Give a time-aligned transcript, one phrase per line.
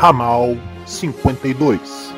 [0.00, 2.10] Ramal 52,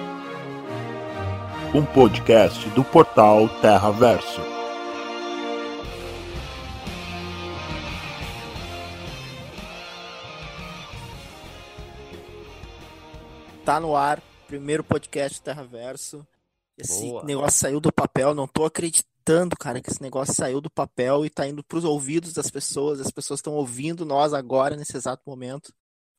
[1.74, 4.40] um podcast do portal Terra Verso.
[13.64, 16.24] Tá no ar, primeiro podcast Terra Verso.
[16.78, 17.24] Esse Boa.
[17.24, 21.30] negócio saiu do papel, não tô acreditando, cara, que esse negócio saiu do papel e
[21.30, 23.00] tá indo pros ouvidos das pessoas.
[23.00, 25.74] As pessoas estão ouvindo nós agora, nesse exato momento.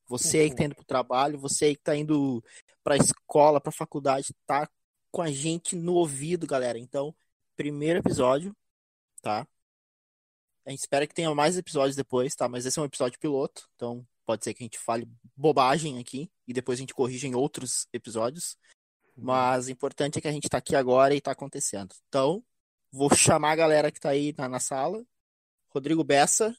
[0.08, 2.44] Você aí que tá indo pro trabalho, você aí que tá indo
[2.84, 4.70] pra escola, pra faculdade, tá
[5.12, 6.78] com a gente no ouvido, galera.
[6.78, 7.16] Então,
[7.56, 8.56] primeiro episódio,
[9.22, 9.48] tá?
[10.66, 12.48] A gente espera que tenha mais episódios depois, tá?
[12.48, 16.32] Mas esse é um episódio piloto, então pode ser que a gente fale bobagem aqui
[16.48, 18.58] e depois a gente corrija em outros episódios.
[19.16, 21.94] Mas o importante é que a gente tá aqui agora e tá acontecendo.
[22.08, 22.44] Então,
[22.92, 25.06] vou chamar a galera que tá aí na, na sala.
[25.70, 26.56] Rodrigo Bessa.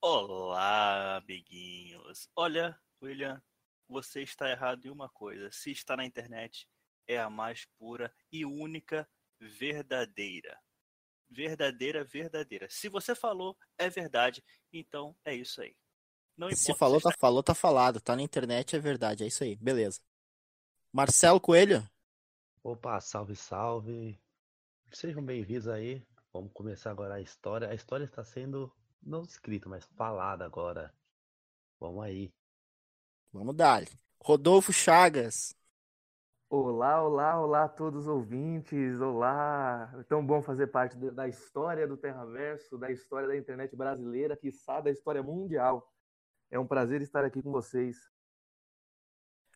[0.00, 2.28] Olá, amiguinhos.
[2.36, 3.42] Olha, William,
[3.88, 5.50] você está errado em uma coisa.
[5.50, 6.68] Se está na internet,
[7.06, 9.08] é a mais pura e única
[9.40, 10.56] verdadeira.
[11.28, 12.68] Verdadeira, verdadeira.
[12.70, 14.42] Se você falou, é verdade.
[14.72, 15.76] Então é isso aí.
[16.36, 18.00] Não Se importa falou, se tá está- falou, tá falado.
[18.00, 19.24] Tá na internet, é verdade.
[19.24, 19.56] É isso aí.
[19.56, 20.00] Beleza.
[20.92, 21.86] Marcelo Coelho.
[22.62, 24.18] Opa, salve, salve.
[24.92, 26.06] Sejam bem-vindos aí.
[26.32, 27.68] Vamos começar agora a história.
[27.68, 30.94] A história está sendo não escrita, mas falada agora.
[31.80, 32.32] Vamos aí.
[33.32, 33.84] Vamos dar.
[34.20, 35.54] Rodolfo Chagas.
[36.50, 39.00] Olá, olá, olá a todos os ouvintes.
[39.00, 39.92] Olá.
[40.00, 44.80] É tão bom fazer parte da história do Terraverso, da história da internet brasileira, quiçá
[44.80, 45.92] da história mundial.
[46.50, 47.96] É um prazer estar aqui com vocês.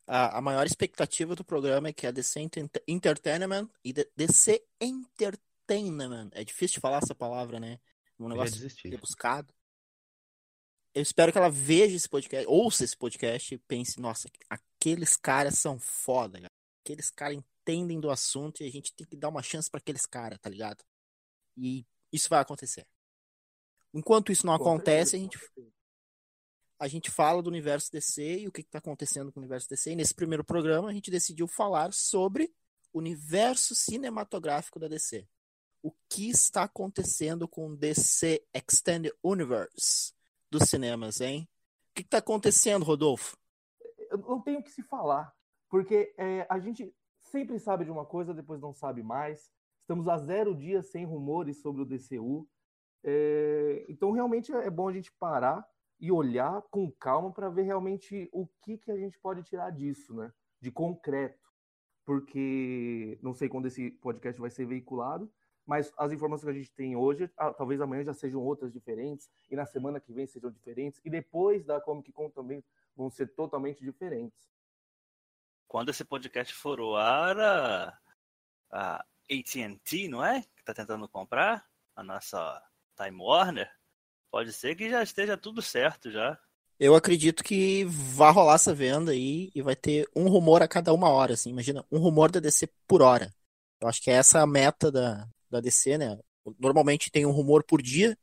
[0.06, 6.28] A, a maior expectativa do programa é que a DC Enter- Entertainment e DC Entertainment.
[6.32, 7.78] É difícil de falar essa palavra, né?
[8.18, 9.52] Um negócio rebuscado.
[10.94, 15.58] Eu espero que ela veja esse podcast, ouça esse podcast e pense, nossa, aqueles caras
[15.58, 16.52] são foda, cara.
[16.84, 20.04] Aqueles caras entendem do assunto e a gente tem que dar uma chance pra aqueles
[20.04, 20.84] caras, tá ligado?
[21.56, 22.86] E isso vai acontecer.
[23.94, 25.38] Enquanto isso não acontece, a gente
[26.78, 29.92] a gente fala do universo DC e o que está acontecendo com o universo DC.
[29.92, 32.52] E nesse primeiro programa a gente decidiu falar sobre
[32.92, 35.26] o universo cinematográfico da DC.
[36.14, 40.12] Que está acontecendo com DC Extended Universe
[40.50, 41.48] dos cinemas, hein?
[41.90, 43.34] O que está acontecendo, Rodolfo?
[44.10, 45.34] Eu não tenho o que se falar,
[45.70, 49.50] porque é, a gente sempre sabe de uma coisa, depois não sabe mais.
[49.80, 52.46] Estamos há zero dias sem rumores sobre o DCU.
[53.02, 55.66] É, então, realmente é bom a gente parar
[55.98, 60.12] e olhar com calma para ver realmente o que, que a gente pode tirar disso,
[60.14, 60.30] né?
[60.60, 61.48] De concreto.
[62.04, 65.32] Porque não sei quando esse podcast vai ser veiculado,
[65.66, 69.30] mas as informações que a gente tem hoje, ah, talvez amanhã já sejam outras diferentes,
[69.50, 72.64] e na semana que vem sejam diferentes, e depois da Comic Con também
[72.96, 74.50] vão ser totalmente diferentes.
[75.68, 77.98] Quando esse podcast for ao ar, a,
[78.70, 80.42] a AT&T, não é?
[80.42, 81.64] Que está tentando comprar
[81.96, 82.62] a nossa
[82.96, 83.70] Time Warner.
[84.30, 86.38] Pode ser que já esteja tudo certo já.
[86.78, 90.92] Eu acredito que vai rolar essa venda aí e vai ter um rumor a cada
[90.92, 91.50] uma hora, assim.
[91.50, 93.32] Imagina, um rumor da DC por hora.
[93.80, 96.18] Eu acho que é essa a meta da, da DC, né?
[96.58, 98.18] Normalmente tem um rumor por dia,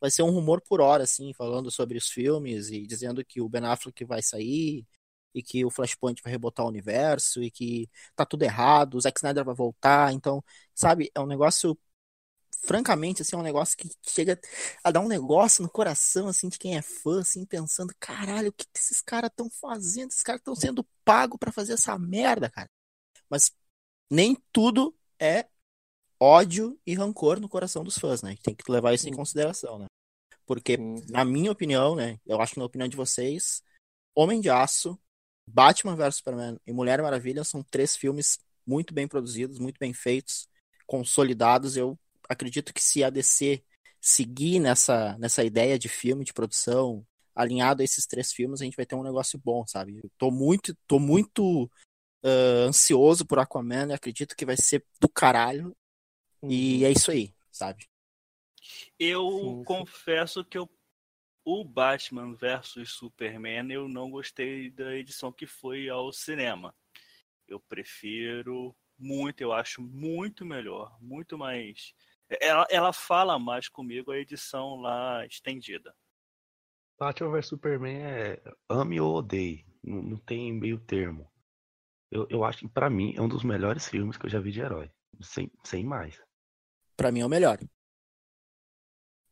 [0.00, 3.48] vai ser um rumor por hora, assim, falando sobre os filmes e dizendo que o
[3.48, 4.86] Ben Affleck vai sair
[5.34, 9.18] e que o Flashpoint vai rebotar o universo e que tá tudo errado, o Zack
[9.18, 10.12] Snyder vai voltar.
[10.12, 10.42] Então,
[10.74, 11.78] sabe, é um negócio,
[12.64, 14.40] francamente, assim, é um negócio que chega
[14.84, 18.52] a dar um negócio no coração, assim, de quem é fã, assim, pensando, caralho, o
[18.52, 20.10] que que esses caras estão fazendo?
[20.10, 22.68] Esses caras estão sendo pagos pra fazer essa merda, cara.
[23.30, 23.52] Mas
[24.10, 25.48] nem tudo é
[26.20, 28.36] ódio e rancor no coração dos fãs, né?
[28.42, 29.86] Tem que levar isso em consideração, né?
[30.46, 30.76] Porque,
[31.08, 32.18] na minha opinião, né?
[32.26, 33.62] Eu acho que na opinião de vocês,
[34.14, 34.98] Homem de Aço,
[35.48, 40.48] Batman vs Superman e Mulher Maravilha são três filmes muito bem produzidos, muito bem feitos,
[40.86, 41.76] consolidados.
[41.76, 41.98] Eu
[42.28, 43.62] acredito que se a DC
[44.00, 47.04] seguir nessa, nessa ideia de filme, de produção,
[47.34, 50.00] alinhado a esses três filmes, a gente vai ter um negócio bom, sabe?
[50.02, 51.70] Eu tô muito, tô muito
[52.24, 55.76] ah, ansioso por Aquaman e acredito que vai ser do caralho.
[56.48, 56.86] E Uhum.
[56.86, 57.86] é isso aí, sabe?
[58.98, 59.88] Eu Sim, sim.
[59.88, 60.68] confesso que eu,
[61.44, 66.74] o Batman versus Superman eu não gostei da edição que foi ao cinema.
[67.48, 71.94] Eu prefiro muito, eu acho muito melhor, muito mais.
[72.40, 75.94] Ela, ela fala mais comigo a edição lá estendida.
[76.98, 79.64] Batman vs Superman é ame ou odeie.
[79.82, 81.30] Não, não tem meio termo.
[82.10, 84.52] Eu, eu acho que pra mim é um dos melhores filmes que eu já vi
[84.52, 84.90] de herói.
[85.22, 86.20] Sem, sem mais.
[86.96, 87.58] Pra mim é o melhor.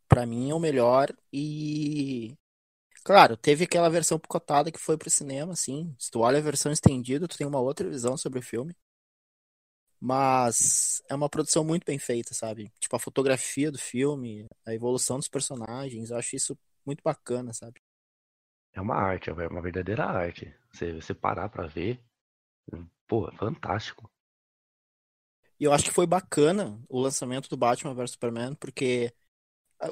[0.09, 2.37] Pra mim é o melhor e
[3.05, 5.95] Claro, teve aquela versão picotada que foi pro cinema, assim.
[5.99, 8.75] Se tu olha a versão estendida, tu tem uma outra visão sobre o filme.
[10.01, 12.73] Mas é uma produção muito bem feita, sabe?
[12.79, 17.81] Tipo, a fotografia do filme, a evolução dos personagens, eu acho isso muito bacana, sabe?
[18.73, 20.55] É uma arte, é uma verdadeira arte.
[20.73, 22.01] Você, você parar pra ver,
[23.07, 24.11] pô, é fantástico.
[25.65, 29.11] E eu acho que foi bacana o lançamento do Batman vs Superman, porque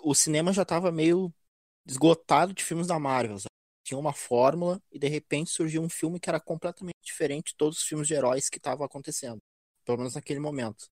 [0.03, 1.33] o cinema já tava meio
[1.87, 3.39] esgotado de filmes da Marvel.
[3.39, 3.49] Sabe?
[3.83, 7.79] Tinha uma fórmula e de repente surgiu um filme que era completamente diferente de todos
[7.79, 9.39] os filmes de heróis que estavam acontecendo.
[9.83, 10.91] Pelo menos naquele momento.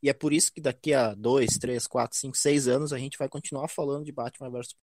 [0.00, 3.18] E é por isso que daqui a dois, três, quatro, cinco, seis anos a gente
[3.18, 4.76] vai continuar falando de Batman vs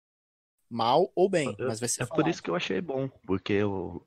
[0.67, 2.23] mal ou bem, mas vai ser É falado.
[2.23, 4.03] por isso que eu achei bom, porque eu,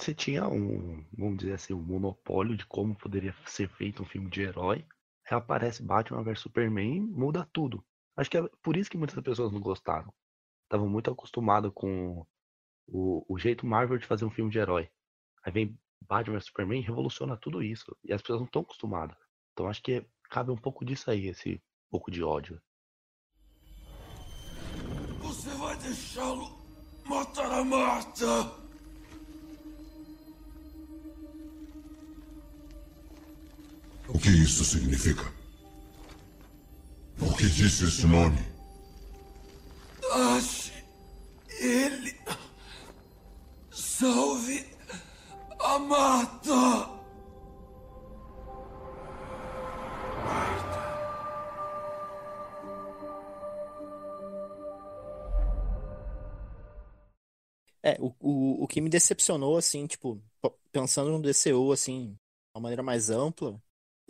[0.00, 4.30] você tinha um, vamos dizer assim, um monopólio de como poderia ser feito um filme
[4.30, 4.86] de herói.
[5.28, 7.84] Aí aparece Batman vs Superman muda tudo.
[8.16, 10.12] Acho que é por isso que muitas pessoas não gostaram.
[10.64, 12.26] Estavam muito acostumados com
[12.86, 14.90] o, o jeito Marvel de fazer um filme de herói.
[15.44, 17.96] Aí vem Batman vs Superman revoluciona tudo isso.
[18.04, 19.16] E as pessoas não estão acostumadas.
[19.52, 22.60] Então acho que cabe um pouco disso aí, esse pouco de ódio.
[25.20, 26.58] Você vai deixá-lo
[27.06, 28.59] matar a Marta?
[34.30, 35.24] Que isso significa?
[37.18, 38.38] Por que disse esse nome?
[40.12, 40.72] Ache
[41.58, 42.16] ele.
[43.72, 44.64] Salve
[45.58, 47.00] a Marta!
[57.82, 60.22] É, o, o, o que me decepcionou, assim, tipo,
[60.70, 62.18] pensando no DCU, assim, de
[62.54, 63.60] uma maneira mais ampla,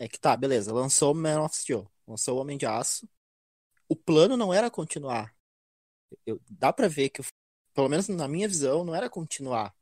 [0.01, 3.07] é que tá, beleza, lançou Man of Steel, lançou o Homem de Aço.
[3.87, 5.35] O plano não era continuar.
[6.25, 7.21] Eu, dá pra ver que,
[7.73, 9.75] pelo menos na minha visão, não era continuar.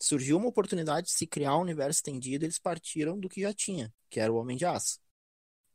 [0.00, 3.92] Surgiu uma oportunidade de se criar um universo estendido, eles partiram do que já tinha,
[4.10, 5.00] que era o Homem de Aço.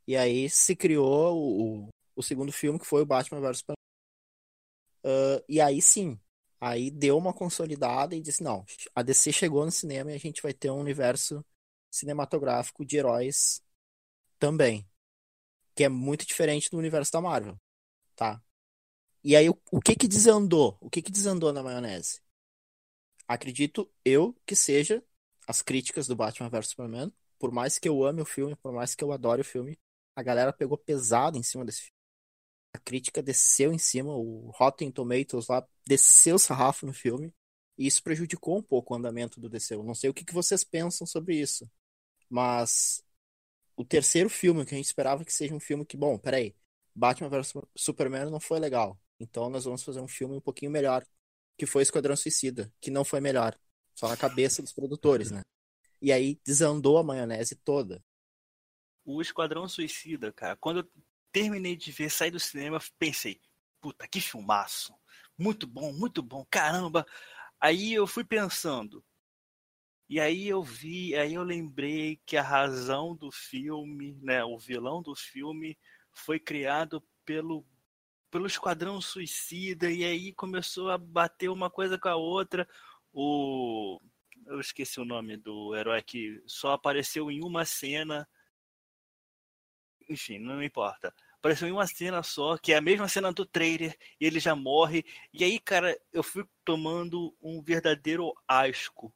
[0.06, 3.78] E aí se criou o, o, o segundo filme, que foi o Batman vs Superman.
[5.04, 6.18] Ah, e aí sim,
[6.60, 10.42] Aí deu uma consolidada e disse: não, a DC chegou no cinema e a gente
[10.42, 11.44] vai ter um universo
[11.90, 13.62] cinematográfico de heróis
[14.38, 14.88] também.
[15.74, 17.58] Que é muito diferente do universo da Marvel,
[18.16, 18.42] tá?
[19.24, 20.76] E aí, o, o que que desandou?
[20.80, 22.20] O que que desandou na maionese?
[23.26, 25.04] Acredito eu que seja
[25.46, 27.12] as críticas do Batman vs Superman.
[27.38, 29.78] Por mais que eu ame o filme, por mais que eu adore o filme,
[30.16, 31.98] a galera pegou pesado em cima desse filme
[32.72, 37.34] a crítica desceu em cima, o Rotten Tomatoes lá desceu o sarrafo no filme,
[37.76, 39.74] e isso prejudicou um pouco o andamento do DC.
[39.74, 41.70] Eu não sei o que que vocês pensam sobre isso,
[42.28, 43.02] mas
[43.78, 46.52] o terceiro filme que a gente esperava que seja um filme que, bom, peraí,
[46.92, 51.06] Batman vs Superman não foi legal, então nós vamos fazer um filme um pouquinho melhor,
[51.56, 53.56] que foi Esquadrão Suicida, que não foi melhor,
[53.94, 55.42] só na cabeça dos produtores, né?
[56.02, 58.02] E aí desandou a maionese toda.
[59.04, 60.90] O Esquadrão Suicida, cara, quando eu
[61.30, 63.40] terminei de ver, saí do cinema, pensei,
[63.80, 64.92] puta, que filmaço.
[65.38, 67.06] Muito bom, muito bom, caramba.
[67.60, 69.04] Aí eu fui pensando.
[70.08, 75.02] E aí eu vi, aí eu lembrei que a razão do filme, né, o vilão
[75.02, 75.78] do filme
[76.12, 77.66] foi criado pelo
[78.30, 82.68] pelo Esquadrão Suicida e aí começou a bater uma coisa com a outra.
[83.12, 84.00] O
[84.46, 88.28] eu esqueci o nome do herói que só apareceu em uma cena
[90.08, 91.14] enfim, não importa.
[91.38, 94.56] Apareceu em uma cena só, que é a mesma cena do trailer, e ele já
[94.56, 95.04] morre.
[95.32, 99.14] E aí, cara, eu fui tomando um verdadeiro asco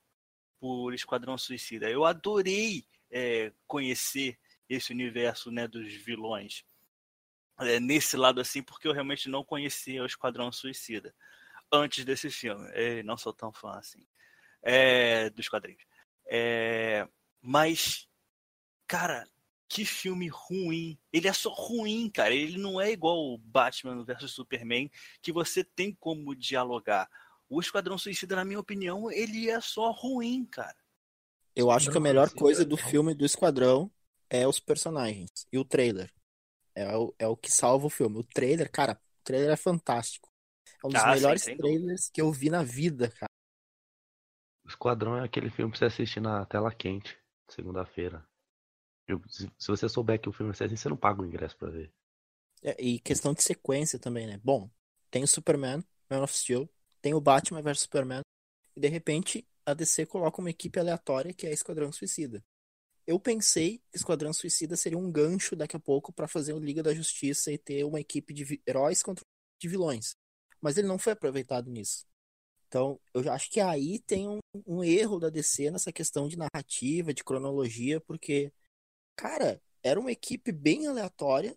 [0.62, 1.90] por Esquadrão Suicida.
[1.90, 4.38] Eu adorei é, conhecer
[4.69, 6.64] esse universo né, dos vilões.
[7.59, 11.12] É, nesse lado assim, porque eu realmente não conhecia o Esquadrão Suicida
[11.73, 12.64] antes desse filme.
[12.75, 14.07] É, não sou tão fã assim
[14.62, 15.83] é, dos quadrinhos.
[16.26, 17.09] É,
[17.40, 18.09] mas,
[18.87, 19.28] cara,
[19.69, 20.97] que filme ruim.
[21.12, 22.33] Ele é só ruim, cara.
[22.33, 24.88] Ele não é igual o Batman vs Superman,
[25.21, 27.11] que você tem como dialogar.
[27.52, 30.76] O Esquadrão Suicida, na minha opinião, ele é só ruim, cara.
[31.54, 33.90] Eu acho que a melhor coisa é do filme do Esquadrão
[34.30, 36.12] é os personagens e o trailer.
[36.75, 38.18] É o, é o que salva o filme.
[38.18, 40.30] O trailer, cara, o trailer é fantástico.
[40.82, 41.59] É um dos Ah, sim, melhores dúvida.
[41.59, 43.28] trailers que eu vi na vida, cara.
[44.64, 47.16] O Esquadrão é aquele filme pra você assistir na tela quente,
[47.49, 48.26] segunda-feira.
[49.59, 51.92] Se você souber que o filme ser assim, você não paga o ingresso pra ver.
[52.62, 54.40] É, e questão de sequência também, né?
[54.42, 54.71] Bom,
[55.11, 56.68] tem o Superman, Man of Steel,
[57.02, 58.23] tem o Batman vs Superman,
[58.75, 62.42] e de repente a DC coloca uma equipe aleatória que é Esquadrão Suicida.
[63.06, 66.82] Eu pensei que Esquadrão Suicida seria um gancho daqui a pouco pra fazer o Liga
[66.82, 69.25] da Justiça e ter uma equipe de heróis contra
[69.61, 70.14] de vilões.
[70.61, 72.06] Mas ele não foi aproveitado nisso.
[72.68, 77.12] Então, eu acho que aí tem um, um erro da DC nessa questão de narrativa,
[77.12, 78.52] de cronologia, porque,
[79.16, 81.56] cara, era uma equipe bem aleatória.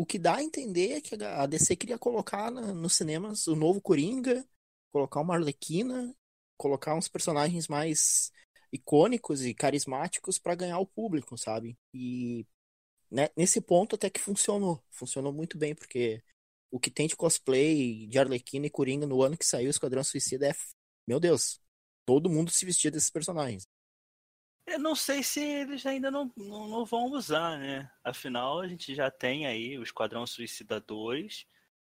[0.00, 3.54] O que dá a entender é que a DC queria colocar na, nos cinemas o
[3.54, 4.42] novo Coringa,
[4.90, 6.16] colocar uma Arlequina,
[6.56, 8.32] colocar uns personagens mais
[8.72, 11.78] icônicos e carismáticos para ganhar o público, sabe?
[11.92, 12.46] E
[13.10, 14.82] né, nesse ponto até que funcionou.
[14.88, 16.24] Funcionou muito bem, porque
[16.70, 20.02] o que tem de cosplay de Arlequina e Coringa no ano que saiu o Esquadrão
[20.02, 20.54] Suicida é.
[21.06, 21.60] Meu Deus,
[22.06, 23.66] todo mundo se vestia desses personagens.
[24.70, 27.90] Eu não sei se eles ainda não, não, não, vão usar, né?
[28.04, 31.44] Afinal, a gente já tem aí o Esquadrão Suicida 2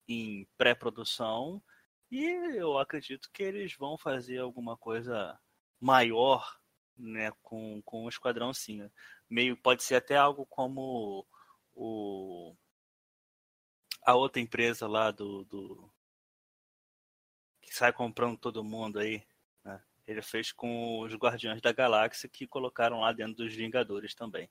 [0.08, 1.62] em pré-produção
[2.10, 2.24] e
[2.58, 5.40] eu acredito que eles vão fazer alguma coisa
[5.80, 6.60] maior
[6.98, 8.90] né, com, com o Esquadrão sim.
[9.30, 11.28] Meio, pode ser até algo como
[11.74, 12.56] o,
[14.04, 15.92] a outra empresa lá do, do
[17.62, 19.24] que sai comprando todo mundo aí.
[20.06, 24.50] Ele fez com os Guardiões da Galáxia que colocaram lá dentro dos Vingadores também.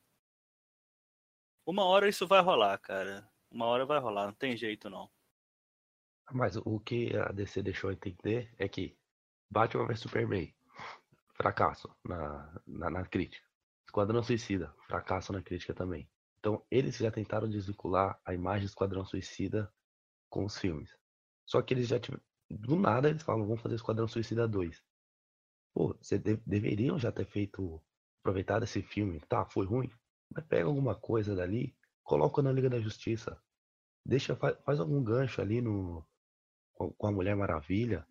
[1.67, 3.29] Uma hora isso vai rolar, cara.
[3.51, 5.11] Uma hora vai rolar, não tem jeito não.
[6.33, 8.97] Mas o que a DC deixou entender é que
[9.51, 10.55] Batman vs Superman
[11.35, 13.47] fracasso na, na, na crítica.
[13.87, 16.09] Esquadrão Suicida, fracasso na crítica também.
[16.39, 19.73] Então, eles já tentaram desvincular a imagem do Esquadrão Suicida
[20.31, 20.91] com os filmes.
[21.47, 22.23] Só que eles já tiveram.
[22.51, 24.83] Do nada eles falam, vamos fazer Esquadrão Suicida 2.
[25.75, 27.83] Pô, vocês de deveriam já ter feito.
[28.21, 29.21] Aproveitado esse filme.
[29.29, 29.91] Tá, foi ruim.
[30.35, 33.37] Mas pega alguma coisa dali, coloca na Liga da Justiça.
[34.05, 36.07] Deixa, faz, faz algum gancho ali no.
[36.75, 38.07] Com a Mulher Maravilha.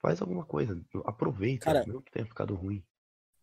[0.00, 2.84] Faz alguma coisa, aproveita, Cara, mesmo que tenha ficado ruim.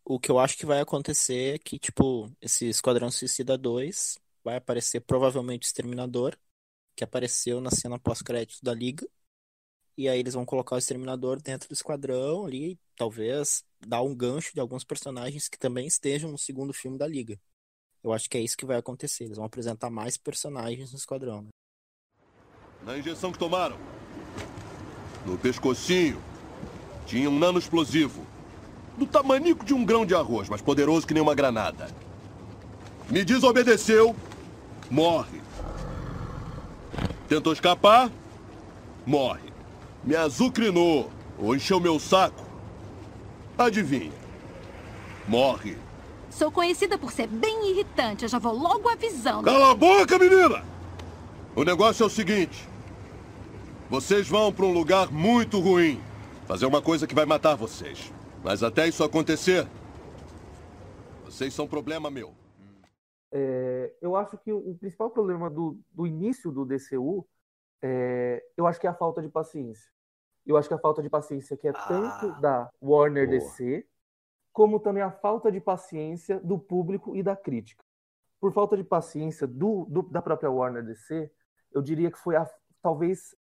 [0.05, 4.57] O que eu acho que vai acontecer é que, tipo, esse Esquadrão Suicida 2 vai
[4.57, 6.37] aparecer provavelmente o Exterminador,
[6.95, 9.07] que apareceu na cena pós-crédito da Liga.
[9.97, 14.53] E aí eles vão colocar o Exterminador dentro do esquadrão ali, talvez dar um gancho
[14.53, 17.39] de alguns personagens que também estejam no segundo filme da Liga.
[18.03, 19.25] Eu acho que é isso que vai acontecer.
[19.25, 21.43] Eles vão apresentar mais personagens no esquadrão.
[21.43, 21.49] Né?
[22.83, 23.77] Na injeção que tomaram.
[25.25, 26.21] No pescocinho.
[27.05, 28.25] Tinha um nano explosivo.
[28.97, 31.87] Do tamanico de um grão de arroz, mas poderoso que nem uma granada.
[33.09, 34.15] Me desobedeceu,
[34.89, 35.41] morre.
[37.27, 38.11] Tentou escapar,
[39.05, 39.52] morre.
[40.03, 42.43] Me azucrinou ou encheu meu saco.
[43.57, 44.11] Adivinha?
[45.27, 45.77] Morre.
[46.29, 48.23] Sou conhecida por ser bem irritante.
[48.23, 49.43] Eu já vou logo avisando.
[49.43, 50.63] Cala a boca, menina!
[51.55, 52.67] O negócio é o seguinte:
[53.89, 56.01] vocês vão para um lugar muito ruim.
[56.47, 58.11] Fazer uma coisa que vai matar vocês.
[58.43, 59.67] Mas até isso acontecer,
[61.23, 62.33] vocês são problema meu.
[63.31, 67.25] É, eu acho que o principal problema do, do início do DCU,
[67.81, 69.92] é, eu acho que é a falta de paciência.
[70.45, 73.39] Eu acho que a falta de paciência que é ah, tanto da Warner boa.
[73.39, 73.85] DC,
[74.51, 77.83] como também a falta de paciência do público e da crítica.
[78.39, 81.31] Por falta de paciência do, do da própria Warner DC,
[81.71, 82.45] eu diria que foi a,
[82.81, 83.35] talvez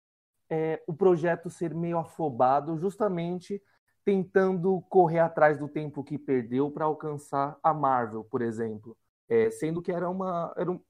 [0.49, 3.63] é, o projeto ser meio afobado, justamente
[4.05, 8.97] tentando correr atrás do tempo que perdeu para alcançar a Marvel, por exemplo.
[9.29, 10.81] É, sendo que era uma, era, um,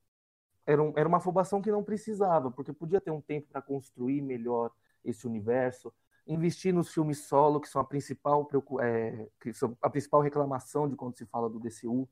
[0.66, 4.22] era, um, era uma afobação que não precisava, porque podia ter um tempo para construir
[4.22, 4.70] melhor
[5.04, 5.92] esse universo,
[6.26, 8.48] investir nos filmes solo, que são a principal,
[8.80, 12.08] é, que são a principal reclamação de quando se fala do DCU,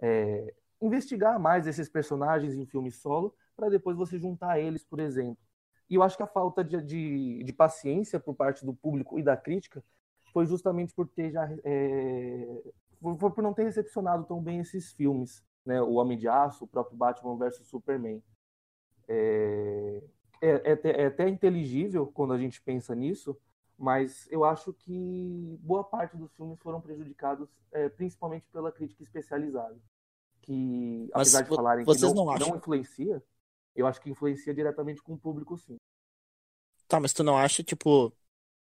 [0.00, 5.42] é, investigar mais esses personagens em filmes solo, para depois você juntar eles, por exemplo.
[5.88, 9.22] E eu acho que a falta de, de, de paciência por parte do público e
[9.22, 9.84] da crítica
[10.32, 12.62] foi justamente por ter já é,
[13.00, 15.82] por, por, não ter recepcionado tão bem esses filmes, né?
[15.82, 18.22] O Homem de Aço, o próprio Batman vs Superman.
[19.06, 20.02] É,
[20.40, 23.38] é, é, é, até inteligível quando a gente pensa nisso,
[23.78, 29.76] mas eu acho que boa parte dos filmes foram prejudicados é, principalmente pela crítica especializada,
[30.42, 33.22] que mas apesar de falarem que não, não, não influencia,
[33.74, 35.76] eu acho que influencia diretamente com o público, sim.
[36.86, 38.12] Tá, mas tu não acha, tipo.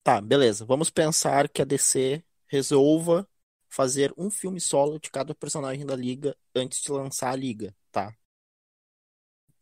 [0.04, 0.64] Tá, beleza.
[0.66, 3.28] Vamos pensar que a DC resolva
[3.68, 8.16] fazer um filme solo de cada personagem da liga antes de lançar a liga, tá?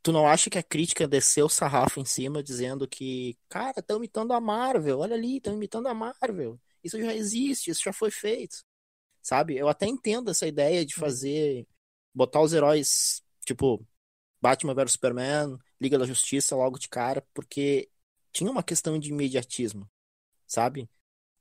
[0.07, 3.97] Tu não acha que a crítica desceu o sarrafo em cima dizendo que, cara, estão
[3.97, 6.57] imitando a Marvel, olha ali, estão imitando a Marvel.
[6.81, 8.63] Isso já existe, isso já foi feito.
[9.21, 9.57] Sabe?
[9.57, 11.67] Eu até entendo essa ideia de fazer
[12.13, 13.85] botar os heróis, tipo,
[14.39, 17.89] Batman vs Superman, Liga da Justiça logo de cara, porque
[18.31, 19.89] tinha uma questão de imediatismo,
[20.47, 20.89] sabe?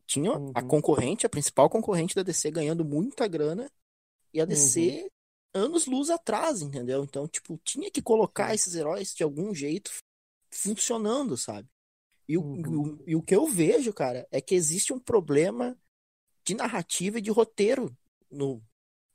[0.09, 0.51] Tinha uhum.
[0.53, 3.71] a concorrente, a principal concorrente da DC ganhando muita grana
[4.35, 5.09] e a DC uhum.
[5.57, 7.03] Anos luz atrás, entendeu?
[7.03, 9.91] Então, tipo, tinha que colocar esses heróis de algum jeito
[10.51, 11.69] funcionando, sabe?
[12.29, 12.83] E o, uhum.
[12.83, 15.77] o, e o que eu vejo, cara, é que existe um problema
[16.45, 17.97] de narrativa e de roteiro
[18.31, 18.63] no,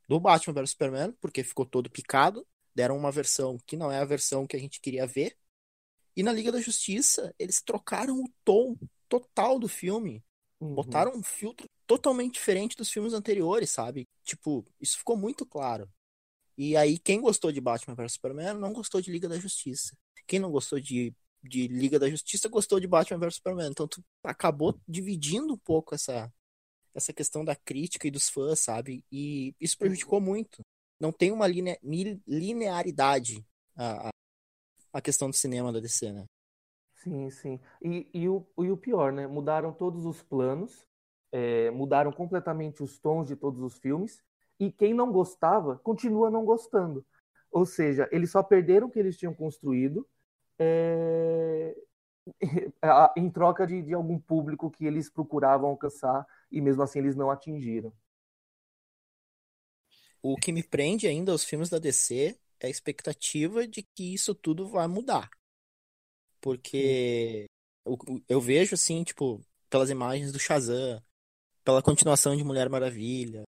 [0.07, 4.05] no Batman vs Superman, porque ficou todo picado, deram uma versão que não é a
[4.05, 5.37] versão que a gente queria ver.
[6.15, 10.23] E na Liga da Justiça, eles trocaram o tom total do filme.
[10.59, 10.75] Uhum.
[10.75, 14.07] Botaram um filtro totalmente diferente dos filmes anteriores, sabe?
[14.23, 15.89] Tipo, isso ficou muito claro.
[16.57, 19.95] E aí, quem gostou de Batman vs Superman não gostou de Liga da Justiça.
[20.27, 23.69] Quem não gostou de, de Liga da Justiça gostou de Batman vs Superman.
[23.71, 26.31] Então, tu acabou dividindo um pouco essa,
[26.93, 29.03] essa questão da crítica e dos fãs, sabe?
[29.11, 30.61] E isso prejudicou muito.
[30.99, 31.77] Não tem uma line,
[32.27, 34.11] linearidade a, a,
[34.93, 36.25] a questão do cinema da DC, né?
[36.95, 37.59] Sim, sim.
[37.81, 39.25] E, e, o, e o pior, né?
[39.25, 40.85] Mudaram todos os planos,
[41.31, 44.21] é, mudaram completamente os tons de todos os filmes,
[44.61, 47.03] e quem não gostava continua não gostando.
[47.51, 50.07] Ou seja, eles só perderam o que eles tinham construído
[50.59, 51.75] é,
[53.17, 57.31] em troca de, de algum público que eles procuravam alcançar e mesmo assim eles não
[57.31, 57.91] atingiram.
[60.21, 64.35] O que me prende ainda aos filmes da DC é a expectativa de que isso
[64.35, 65.27] tudo vai mudar.
[66.39, 67.47] Porque
[67.83, 67.97] eu,
[68.29, 71.01] eu vejo assim, tipo, pelas imagens do Shazam,
[71.63, 73.43] pela continuação de Mulher Maravilha,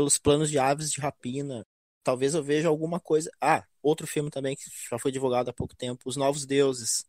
[0.00, 1.66] pelos planos de aves de rapina.
[2.02, 3.30] Talvez eu veja alguma coisa.
[3.38, 7.04] Ah, outro filme também que já foi divulgado há pouco tempo, Os Novos Deuses.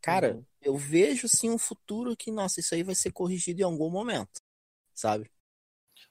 [0.00, 0.44] Cara, uhum.
[0.62, 4.40] eu vejo sim um futuro que, nossa, isso aí vai ser corrigido em algum momento,
[4.94, 5.30] sabe?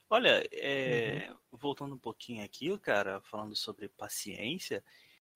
[0.08, 1.58] Olha, é, uhum.
[1.58, 4.82] voltando um pouquinho aqui, cara, falando sobre paciência,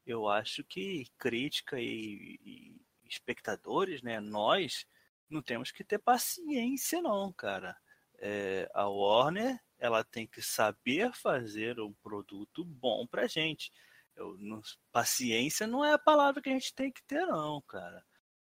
[0.06, 4.86] eu acho que crítica e, e espectadores, né, nós
[5.28, 7.76] não temos que ter paciência não, cara.
[8.18, 13.72] É, a Warner ela tem que saber fazer um produto bom pra gente.
[14.14, 18.04] Eu, não, paciência não é a palavra que a gente tem que ter, não, cara.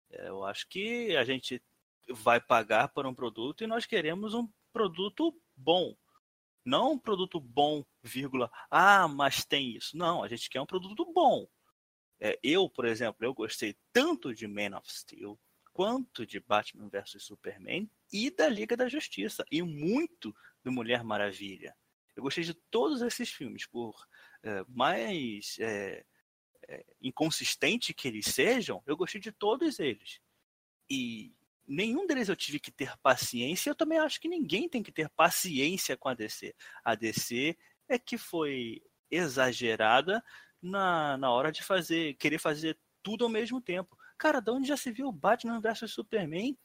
[0.09, 1.61] É, eu acho que a gente
[2.09, 5.95] vai pagar por um produto e nós queremos um produto bom.
[6.63, 9.97] Não um produto bom, vírgula, ah, mas tem isso.
[9.97, 11.47] Não, a gente quer um produto bom.
[12.19, 15.39] É, eu, por exemplo, eu gostei tanto de Man of Steel,
[15.71, 20.35] quanto de Batman vs Superman e da Liga da Justiça, e muito
[20.67, 21.73] do Mulher Maravilha.
[22.13, 23.95] Eu gostei de todos esses filmes, por
[24.43, 26.05] é, mais é,
[26.67, 30.19] é, inconsistente que eles sejam, eu gostei de todos eles.
[30.89, 31.33] E
[31.65, 35.09] nenhum deles eu tive que ter paciência, eu também acho que ninguém tem que ter
[35.09, 36.53] paciência com a DC.
[36.83, 40.21] A DC é que foi exagerada
[40.61, 43.97] na, na hora de fazer, querer fazer tudo ao mesmo tempo.
[44.17, 46.57] Cara, de onde já se viu Batman vs Superman?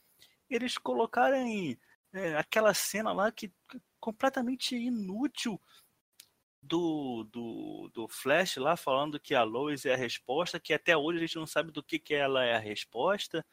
[0.49, 1.79] Eles colocarem
[2.11, 3.53] é, aquela cena lá que
[4.03, 5.57] completamente inútil
[6.61, 11.19] do, do, do Flash lá falando que a Lois é a resposta, que até hoje
[11.19, 13.45] a gente não sabe do que, que ela é a resposta.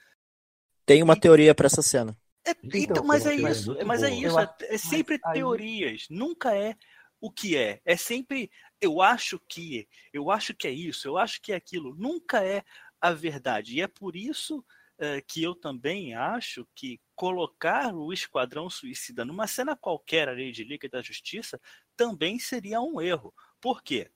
[0.85, 1.21] Tem uma e...
[1.21, 2.19] teoria para essa cena.
[2.45, 6.17] É, então, mas é isso, mas é isso, é, é sempre mas teorias, aí...
[6.17, 6.75] nunca é
[7.21, 11.41] o que é, é sempre eu acho que, eu acho que é isso, eu acho
[11.41, 12.65] que é aquilo, nunca é
[13.01, 13.77] a verdade.
[13.77, 14.65] E é por isso
[15.01, 20.63] é, que eu também acho que colocar o Esquadrão Suicida numa cena qualquer ali de
[20.63, 21.59] Liga da Justiça
[21.97, 23.35] também seria um erro.
[23.61, 24.11] Por quê?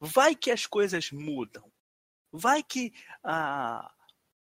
[0.00, 1.70] Vai que as coisas mudam.
[2.32, 3.92] Vai que ah,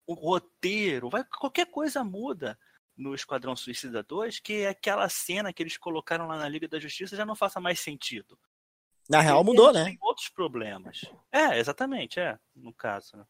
[0.07, 2.57] o roteiro, vai qualquer coisa muda
[2.97, 7.17] no Esquadrão Suicida 2, que aquela cena que eles colocaram lá na Liga da Justiça
[7.17, 8.39] já não faça mais sentido.
[9.11, 9.85] Na real mudou, né?
[9.85, 11.05] Tem outros problemas.
[11.33, 13.17] É, exatamente, é, no caso.
[13.17, 13.25] Né?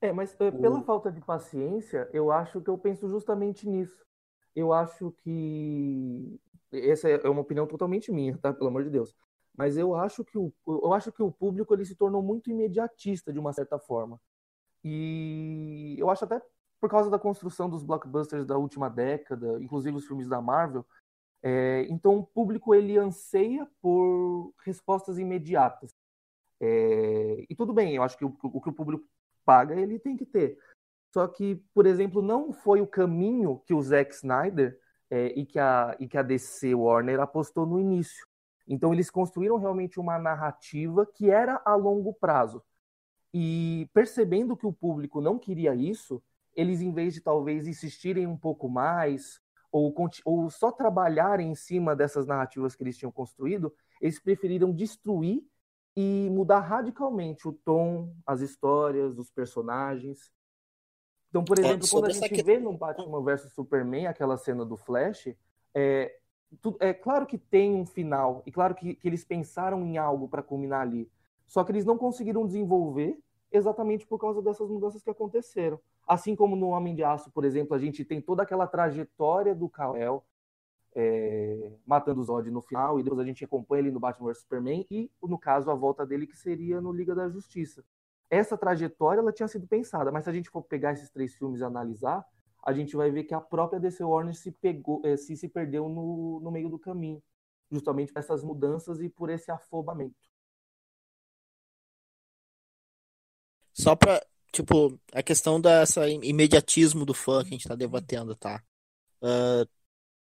[0.00, 4.04] É, mas uh, pela falta de paciência, eu acho que eu penso justamente nisso.
[4.54, 6.40] Eu acho que
[6.72, 8.52] essa é uma opinião totalmente minha, tá?
[8.52, 9.14] Pelo amor de Deus.
[9.56, 13.32] Mas eu acho que o, eu acho que o público ele se tornou muito imediatista
[13.32, 14.20] de uma certa forma.
[14.84, 16.40] E eu acho até
[16.80, 20.84] por causa da construção dos blockbusters da última década, inclusive os filmes da Marvel,
[21.42, 25.94] é, então o público ele anseia por respostas imediatas.
[26.60, 29.06] É, e tudo bem, eu acho que o, o que o público
[29.46, 30.58] paga, ele tem que ter.
[31.14, 34.78] Só que, por exemplo, não foi o caminho que o Zack Snyder
[35.08, 38.26] é, e, que a, e que a DC Warner apostou no início.
[38.68, 42.62] Então, eles construíram realmente uma narrativa que era a longo prazo.
[43.32, 46.22] E percebendo que o público não queria isso,
[46.54, 51.94] eles, em vez de talvez insistirem um pouco mais, ou, ou só trabalharem em cima
[51.94, 55.42] dessas narrativas que eles tinham construído, eles preferiram destruir
[55.96, 60.30] e mudar radicalmente o tom, as histórias, os personagens.
[61.30, 62.42] Então, por exemplo, é, quando a gente que...
[62.42, 65.34] vê no Batman vs Superman aquela cena do Flash,
[65.74, 66.14] é,
[66.80, 70.42] é claro que tem um final, e claro que, que eles pensaram em algo para
[70.42, 71.10] culminar ali.
[71.46, 73.18] Só que eles não conseguiram desenvolver
[73.50, 75.80] exatamente por causa dessas mudanças que aconteceram.
[76.06, 79.68] Assim como no Homem de Aço, por exemplo, a gente tem toda aquela trajetória do
[79.68, 80.24] Kal-El
[80.98, 84.40] é, matando o Zod no final, e depois a gente acompanha ele no Batman vs
[84.40, 87.84] Superman, e no caso a volta dele que seria no Liga da Justiça.
[88.30, 91.60] Essa trajetória ela tinha sido pensada, mas se a gente for pegar esses três filmes
[91.60, 92.24] e analisar,
[92.64, 95.86] a gente vai ver que a própria DC Warner se, pegou, é, se, se perdeu
[95.86, 97.22] no, no meio do caminho,
[97.70, 100.16] justamente por essas mudanças e por esse afobamento.
[103.74, 108.62] Só pra, tipo, a questão dessa imediatismo do fã que a gente tá debatendo, tá?
[109.22, 109.68] Uh,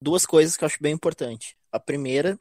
[0.02, 1.56] duas coisas que eu acho bem importante.
[1.70, 2.38] A primeira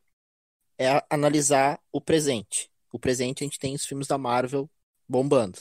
[0.78, 2.70] é analisar o presente.
[2.92, 4.70] O presente a gente tem os filmes da Marvel
[5.08, 5.60] bombando.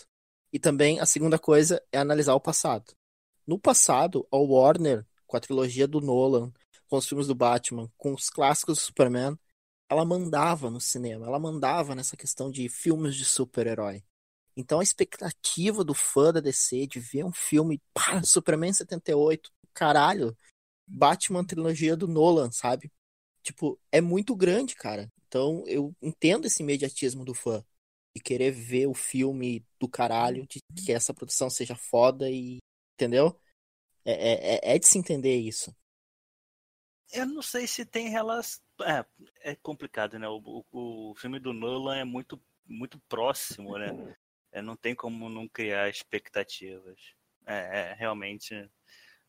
[0.53, 2.93] E também a segunda coisa é analisar o passado.
[3.47, 6.53] No passado, a Warner, com a trilogia do Nolan,
[6.89, 9.39] com os filmes do Batman, com os clássicos do Superman,
[9.89, 14.03] ela mandava no cinema, ela mandava nessa questão de filmes de super-herói.
[14.57, 20.37] Então a expectativa do fã da DC de ver um filme, pá, Superman 78, caralho,
[20.91, 22.93] Batman trilogia do Nolan, sabe?
[23.43, 25.11] Tipo, é muito grande, cara.
[25.29, 27.65] Então eu entendo esse imediatismo do fã.
[28.13, 32.59] De querer ver o filme do caralho, de que essa produção seja foda e.
[32.95, 33.41] Entendeu?
[34.05, 35.73] É, é, é, é de se entender isso.
[37.13, 38.61] Eu não sei se tem relação.
[38.83, 39.05] É,
[39.53, 40.29] é complicado, né?
[40.29, 44.17] O, o, o filme do Nolan é muito, muito próximo, né?
[44.51, 47.15] É, não tem como não criar expectativas.
[47.47, 48.69] É, é realmente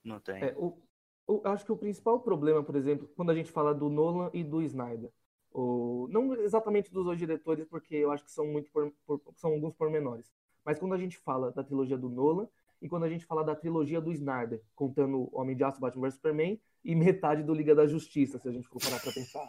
[0.03, 0.43] não tem.
[0.43, 0.81] É, o,
[1.27, 4.43] o, acho que o principal problema, por exemplo, quando a gente fala do Nolan e
[4.43, 5.11] do Snyder,
[5.51, 9.51] o, não exatamente dos dois diretores, porque eu acho que são muito por, por, são
[9.51, 10.31] alguns pormenores,
[10.63, 12.47] mas quando a gente fala da trilogia do Nolan
[12.81, 16.15] e quando a gente fala da trilogia do Snyder, contando Homem de Aço, Batman vs
[16.15, 19.47] Superman e metade do Liga da Justiça, se a gente for parar para pensar.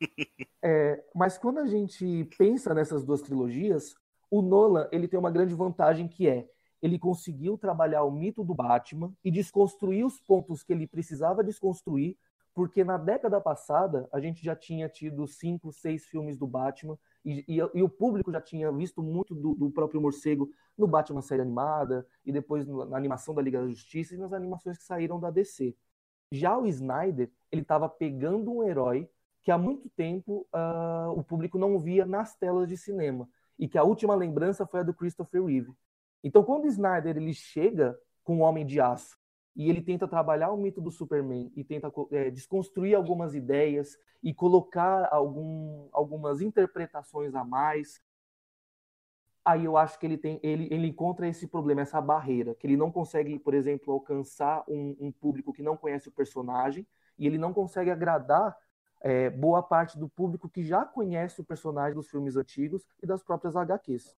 [0.60, 3.94] É, mas quando a gente pensa nessas duas trilogias,
[4.30, 6.48] o Nolan ele tem uma grande vantagem que é
[6.80, 12.16] ele conseguiu trabalhar o mito do Batman e desconstruir os pontos que ele precisava desconstruir,
[12.54, 17.44] porque na década passada a gente já tinha tido cinco, seis filmes do Batman e,
[17.48, 21.42] e, e o público já tinha visto muito do, do, próprio morcego no Batman série
[21.42, 25.30] animada e depois na animação da Liga da Justiça e nas animações que saíram da
[25.30, 25.76] DC.
[26.32, 29.08] Já o Snyder ele estava pegando um herói
[29.42, 33.78] que há muito tempo uh, o público não via nas telas de cinema e que
[33.78, 35.72] a última lembrança foi a do Christopher Reeve.
[36.22, 39.16] Então, quando Snyder ele chega com o Homem de Aço
[39.54, 44.34] e ele tenta trabalhar o mito do Superman e tenta é, desconstruir algumas ideias e
[44.34, 48.00] colocar algum, algumas interpretações a mais,
[49.44, 52.76] aí eu acho que ele tem ele, ele encontra esse problema, essa barreira, que ele
[52.76, 56.86] não consegue, por exemplo, alcançar um, um público que não conhece o personagem
[57.18, 58.56] e ele não consegue agradar
[59.00, 63.22] é, boa parte do público que já conhece o personagem dos filmes antigos e das
[63.22, 64.14] próprias HQs.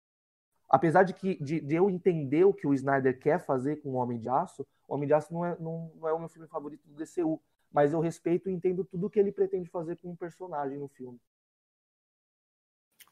[0.69, 3.95] Apesar de, que, de, de eu entender o que o Snyder quer fazer com o
[3.95, 6.47] Homem de Aço, o Homem de Aço não é, não, não é o meu filme
[6.47, 7.41] favorito do DCU,
[7.73, 10.79] mas eu respeito e entendo tudo o que ele pretende fazer com o um personagem
[10.79, 11.19] no filme.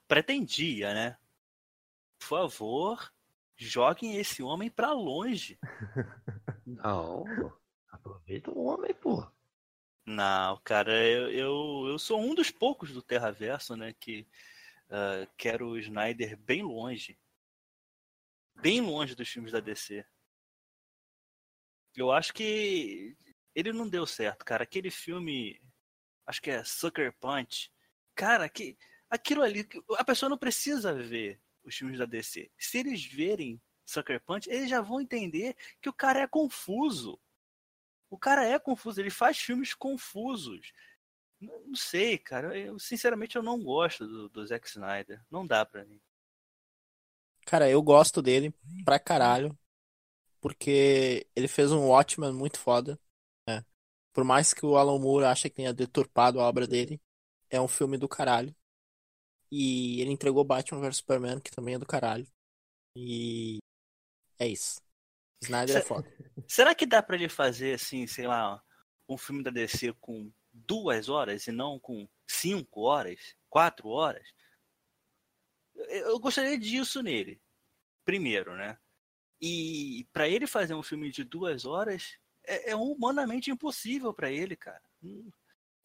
[0.07, 1.17] Pretendia, né?
[2.19, 3.13] Por favor,
[3.57, 5.59] joguem esse homem para longe.
[6.67, 7.25] Não,
[7.91, 9.27] aproveita o homem, pô.
[10.05, 14.27] Não, cara, eu, eu, eu sou um dos poucos do Terraverso, né, que
[14.89, 17.19] uh, quero o Snyder bem longe.
[18.61, 20.05] Bem longe dos filmes da DC.
[21.95, 23.17] Eu acho que
[23.55, 24.65] ele não deu certo, cara.
[24.65, 25.61] Aquele filme,
[26.27, 27.71] acho que é Sucker Punch.
[28.15, 28.77] Cara, que,
[29.09, 29.67] aquilo ali,
[29.97, 32.51] a pessoa não precisa ver os filmes da DC.
[32.59, 37.21] Se eles verem Sucker Punch, eles já vão entender que o cara é confuso.
[38.11, 40.73] O cara é confuso, ele faz filmes confusos.
[41.41, 42.59] Não, sei, cara.
[42.59, 45.23] Eu, sinceramente, eu não gosto do, do Zack Snyder.
[45.31, 46.01] Não dá pra mim.
[47.47, 48.53] Cara, eu gosto dele
[48.85, 49.57] pra caralho.
[50.41, 52.99] Porque ele fez um Watchmen muito foda.
[53.49, 53.65] Né?
[54.13, 57.01] Por mais que o Alan Moore ache que tenha deturpado a obra dele,
[57.49, 58.55] é um filme do caralho.
[59.51, 62.27] E ele entregou Batman vs Superman, que também é do caralho.
[62.97, 63.59] E
[64.39, 64.81] é isso.
[65.43, 66.07] Snyder é foda.
[66.49, 68.63] Será que dá para ele fazer, assim, sei lá,
[69.09, 74.27] um filme da DC com duas horas e não com cinco horas, quatro horas?
[75.89, 77.41] Eu gostaria disso nele,
[78.05, 78.79] primeiro, né?
[79.41, 84.57] E para ele fazer um filme de duas horas é, é humanamente impossível para ele,
[84.57, 84.83] cara.
[85.03, 85.31] O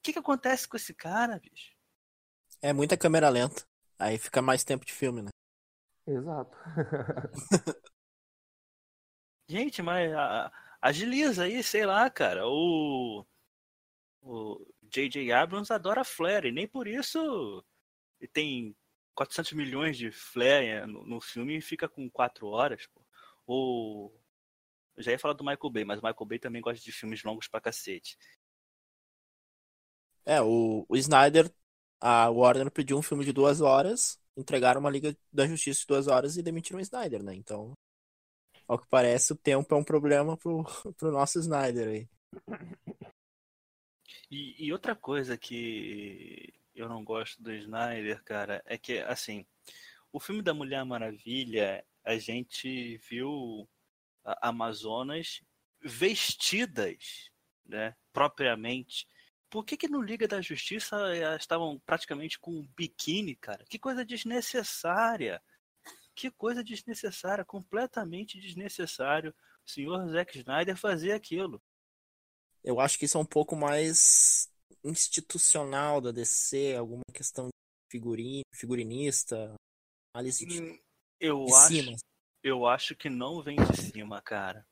[0.01, 1.75] que, que acontece com esse cara, bicho?
[2.61, 3.65] É muita câmera lenta.
[3.99, 5.29] Aí fica mais tempo de filme, né?
[6.07, 6.57] Exato.
[9.47, 10.51] Gente, mas a,
[10.81, 12.47] agiliza aí, sei lá, cara.
[12.47, 13.25] O,
[14.21, 15.31] o J.J.
[15.31, 17.63] Abrams adora flare, nem por isso
[18.19, 18.75] ele tem
[19.15, 22.87] 400 milhões de flare no, no filme e fica com 4 horas.
[22.87, 23.01] Pô.
[23.45, 24.11] O
[24.97, 27.47] já ia falar do Michael Bay, mas o Michael Bay também gosta de filmes longos
[27.47, 28.17] pra cacete.
[30.25, 31.51] É, o, o Snyder,
[31.99, 36.07] a Warner pediu um filme de duas horas, entregaram uma Liga da Justiça de duas
[36.07, 37.33] horas e demitiram o Snyder, né?
[37.33, 37.73] Então,
[38.67, 40.63] ao que parece, o tempo é um problema pro,
[40.97, 42.09] pro nosso Snyder aí.
[44.29, 49.45] E, e outra coisa que eu não gosto do Snyder, cara, é que, assim,
[50.11, 53.69] o filme da Mulher Maravilha, a gente viu
[54.23, 55.41] Amazonas
[55.81, 57.31] vestidas,
[57.65, 59.07] né, propriamente.
[59.49, 63.65] Por que que no Liga da Justiça elas estavam praticamente com um biquíni, cara?
[63.69, 65.41] Que coisa desnecessária.
[66.15, 69.33] Que coisa desnecessária, completamente desnecessário
[69.65, 71.61] o senhor Zack Snyder fazer aquilo.
[72.63, 74.50] Eu acho que isso é um pouco mais
[74.83, 77.51] institucional da DC, alguma questão de
[77.91, 79.53] figurin, figurinista,
[80.15, 80.79] análise de, Hum,
[81.19, 81.97] Eu de acho, cima.
[82.43, 84.65] eu acho que não vem de cima, cara.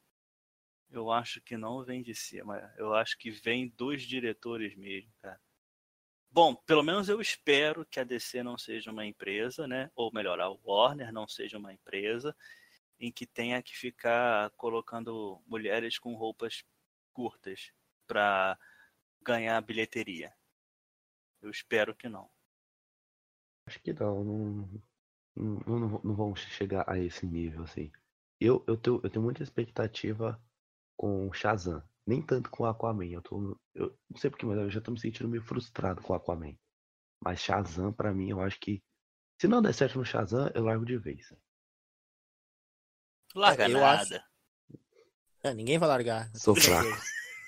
[0.90, 2.74] Eu acho que não vem de cima.
[2.78, 5.40] Eu acho que vem dos diretores mesmo, cara.
[6.32, 9.92] Bom, pelo menos eu espero que a DC não seja uma empresa, né?
[9.96, 12.36] Ou melhor, a Warner não seja uma empresa
[13.00, 16.64] em que tenha que ficar colocando mulheres com roupas
[17.14, 17.72] curtas
[18.08, 18.58] para
[19.22, 20.34] ganhar bilheteria.
[21.42, 22.30] Eu espero que não.
[23.66, 24.82] Acho que não, não,
[25.36, 27.92] não, não, não vão chegar a esse nível, assim.
[28.40, 30.42] Eu, eu, tenho, eu tenho muita expectativa
[30.98, 31.84] com o Shazam.
[32.06, 33.06] Nem tanto com o Aquaman.
[33.06, 36.14] Eu, tô, eu não sei porquê, mas eu já tô me sentindo meio frustrado com
[36.14, 36.58] o Aquaman.
[37.24, 38.82] Mas Shazam, pra mim, eu acho que.
[39.40, 41.32] Se não der certo no Shazam, eu largo de vez.
[43.36, 44.26] Larga eu nada.
[45.44, 46.30] É, ninguém vai largar.
[46.36, 46.90] Sou fraco.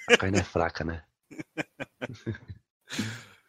[0.10, 1.06] A carne é fraca, né?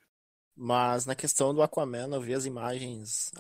[0.55, 3.31] Mas na questão do Aquaman, eu vi as imagens,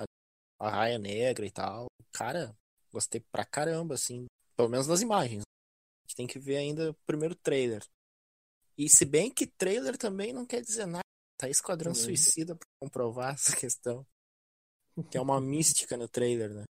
[0.59, 1.87] a, raia negra e tal.
[2.12, 2.57] Cara,
[2.90, 4.26] gostei pra caramba, assim.
[4.57, 5.42] Pelo menos nas imagens.
[5.42, 7.85] A gente tem que ver ainda o primeiro trailer.
[8.76, 11.02] E se bem que trailer também não quer dizer nada.
[11.37, 11.96] Tá Esquadrão Uhum.
[11.96, 14.07] Suicida pra comprovar essa questão.
[15.11, 16.64] Que é uma mística no trailer, né?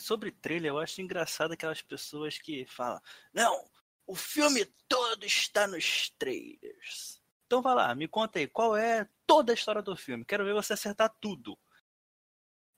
[0.00, 3.00] Sobre trailer, eu acho engraçado aquelas pessoas que falam:
[3.32, 3.68] Não,
[4.06, 7.17] o filme todo está nos trailers.
[7.48, 10.22] Então vai lá, me conta aí, qual é toda a história do filme?
[10.22, 11.58] Quero ver você acertar tudo.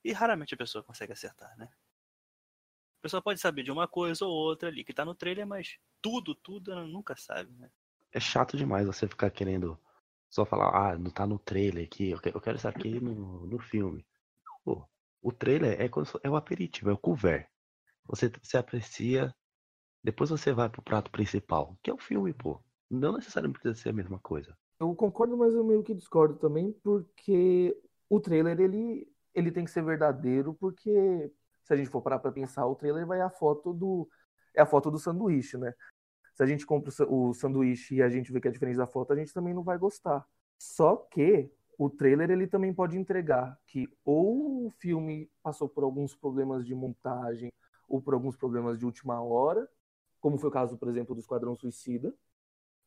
[0.04, 1.68] E raramente a pessoa consegue acertar, né?
[3.00, 5.76] A pessoa pode saber de uma coisa ou outra ali que tá no trailer, mas
[6.00, 7.68] tudo, tudo ela nunca sabe, né?
[8.12, 9.76] É chato demais você ficar querendo
[10.28, 13.46] só falar, ah, não tá no trailer aqui, eu que- eu quero isso aqui no,
[13.46, 14.06] no filme.
[14.64, 14.88] Pô,
[15.20, 17.48] o trailer é, se é o aperitivo, é o couvert.
[18.04, 19.34] Você, você aprecia,
[20.04, 22.62] depois você vai pro prato principal, que é o filme, pô.
[22.90, 24.56] Não necessariamente precisa ser a mesma coisa.
[24.80, 27.76] Eu concordo, mas eu meio que discordo também, porque
[28.08, 31.30] o trailer ele, ele tem que ser verdadeiro, porque
[31.62, 34.08] se a gente for parar pra pensar, o trailer vai a foto do
[34.52, 35.72] é a foto do sanduíche, né?
[36.34, 39.12] Se a gente compra o sanduíche e a gente vê que é diferente da foto,
[39.12, 40.26] a gente também não vai gostar.
[40.58, 46.14] Só que o trailer ele também pode entregar que ou o filme passou por alguns
[46.16, 47.52] problemas de montagem
[47.88, 49.68] ou por alguns problemas de última hora,
[50.20, 52.12] como foi o caso, por exemplo, do Esquadrão Suicida,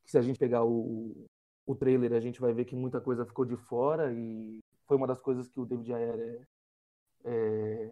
[0.04, 1.28] que se a gente pegar o,
[1.66, 5.08] o trailer, a gente vai ver que muita coisa ficou de fora e foi uma
[5.08, 7.92] das coisas que o David Ayer é, é,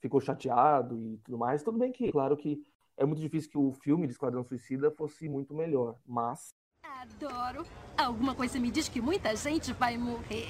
[0.00, 1.62] ficou chateado e tudo mais.
[1.62, 2.64] Tudo bem que, claro que
[2.96, 6.54] é muito difícil que o filme de Esquadrão Suicida fosse muito melhor, mas
[7.04, 7.66] Adoro.
[7.98, 10.46] Alguma coisa me diz que muita gente vai morrer.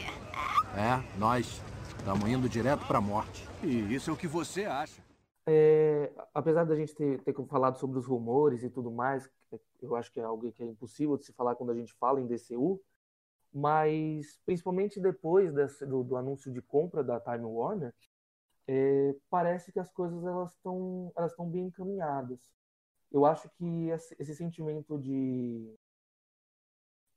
[0.77, 1.61] É, nós
[1.99, 3.49] estamos indo direto pra morte.
[3.63, 5.04] E isso é o que você acha.
[5.47, 9.29] É, apesar da gente ter, ter falado sobre os rumores e tudo mais,
[9.83, 12.21] eu acho que é algo que é impossível de se falar quando a gente fala
[12.21, 12.81] em DCU,
[13.53, 17.95] mas principalmente depois desse, do, do anúncio de compra da Time Warner,
[18.67, 22.41] é, parece que as coisas elas estão elas estão bem encaminhadas.
[23.13, 25.77] Eu acho que esse sentimento de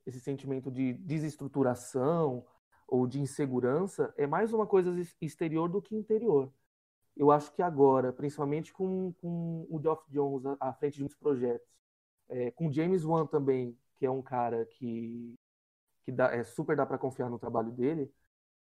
[0.05, 2.45] esse sentimento de desestruturação
[2.87, 6.51] ou de insegurança é mais uma coisa exterior do que interior
[7.17, 11.67] eu acho que agora, principalmente com, com o Geoff Jones à, frente de muitos projetos,
[12.29, 15.35] é, com James Wan também, que é um cara que,
[16.05, 18.13] que dá, é, super dá para confiar no trabalho dele,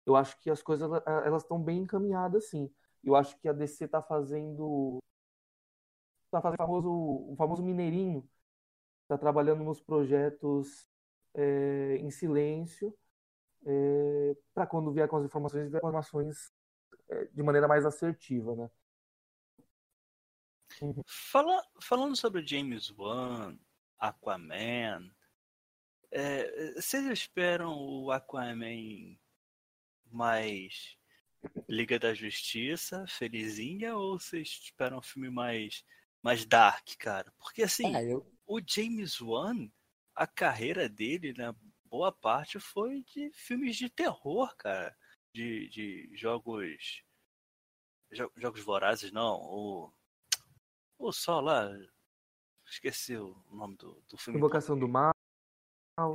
[0.06, 2.72] eu acho que as coisas elas estão bem encaminhadas, sim.
[3.04, 5.00] Eu acho que a DC está fazendo
[6.32, 8.28] tá fazendo o famoso, o famoso mineirinho,
[9.04, 10.88] está trabalhando nos projetos
[11.34, 12.96] é, em silêncio,
[13.66, 16.65] é, para quando vier com as informações, vier com informações é,
[17.32, 18.70] de maneira mais assertiva, né?
[20.82, 21.02] Uhum.
[21.06, 23.58] Fala, falando sobre James Wan,
[23.98, 25.10] Aquaman,
[26.12, 29.18] é, vocês esperam o Aquaman
[30.12, 30.98] mais
[31.70, 35.84] Liga da Justiça, felizinha, ou vocês esperam um filme mais
[36.22, 37.32] mais dark, cara.
[37.38, 39.70] Porque assim, É, eu, o James Wan,
[40.16, 44.98] a carreira dele, né, boa parte foi de filmes de terror, cara.
[45.36, 47.04] De, de jogos.
[48.12, 49.36] jo- Jogos vorazes, não.
[49.42, 49.94] O.
[50.98, 51.70] O só lá.
[52.66, 54.40] Esqueci o nome do, do filme.
[54.40, 55.14] Invocação do Mal.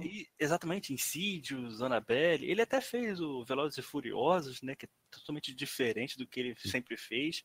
[0.02, 2.50] e, exatamente, Insidious, Annabelle.
[2.50, 4.74] Ele até fez o Velozes e Furiosos, né?
[4.74, 7.44] Que é totalmente diferente do que ele sempre fez.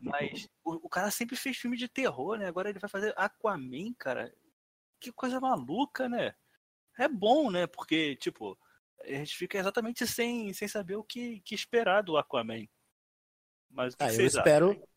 [0.00, 2.46] Mas o, o cara sempre fez filme de terror, né?
[2.46, 4.34] Agora ele vai fazer Aquaman, cara.
[5.00, 6.34] Que coisa maluca, né?
[6.98, 7.66] É bom, né?
[7.66, 8.58] Porque, tipo,
[9.08, 12.66] a gente fica exatamente sem, sem saber o que, que esperar do Aquaman.
[13.70, 14.70] Mas o que ah, eu vocês acham?
[14.72, 14.88] espero.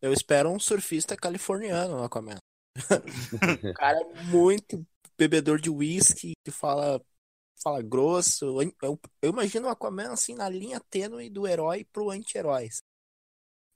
[0.00, 2.38] Eu espero um surfista californiano no Aquaman.
[3.70, 7.00] O cara é muito bebedor de uísque, que fala,
[7.62, 8.44] fala grosso.
[8.60, 12.68] Eu, eu- eu imagino o Aquaman assim na linha tênue do herói pro anti-herói.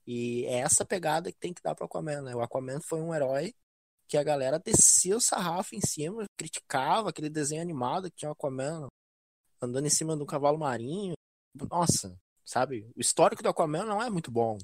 [0.05, 2.35] E é essa pegada que tem que dar pro Aquaman, né?
[2.35, 3.53] O Aquaman foi um herói
[4.07, 8.33] que a galera descia o sarrafo em cima, criticava aquele desenho animado que tinha o
[8.33, 8.87] Aquaman
[9.61, 11.13] andando em cima de um cavalo marinho.
[11.69, 12.89] Nossa, sabe?
[12.95, 14.57] O histórico do Aquaman não é muito bom.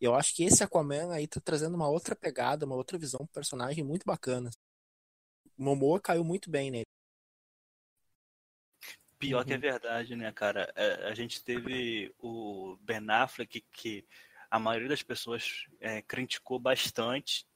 [0.00, 3.20] E eu acho que esse Aquaman aí tá trazendo uma outra pegada, uma outra visão
[3.20, 4.50] pro personagem muito bacana.
[5.56, 6.84] O Momoa caiu muito bem nele.
[9.18, 9.60] Pior que é Uhum.
[9.60, 10.72] verdade, né, cara?
[10.74, 14.04] É, A gente teve o Ben Affleck, que
[14.50, 17.46] a maioria das pessoas é, criticou bastante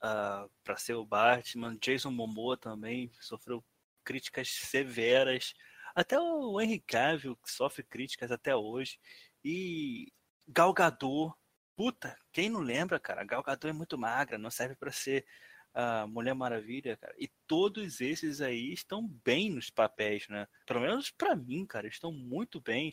[0.00, 1.76] para ser o Batman.
[1.80, 3.64] Jason Momoa também sofreu
[4.04, 5.54] críticas severas.
[5.98, 9.00] Até o Henry Cavill que sofre críticas até hoje.
[9.44, 10.12] E
[10.46, 11.34] Gal Gadot,
[11.74, 13.24] puta, quem não lembra, cara?
[13.24, 15.26] Gal Gadot é muito magra, não serve para ser
[15.74, 17.12] a Mulher Maravilha, cara.
[17.18, 20.46] E todos esses aí estão bem nos papéis, né?
[20.64, 22.92] Pelo menos pra mim, cara, estão muito bem.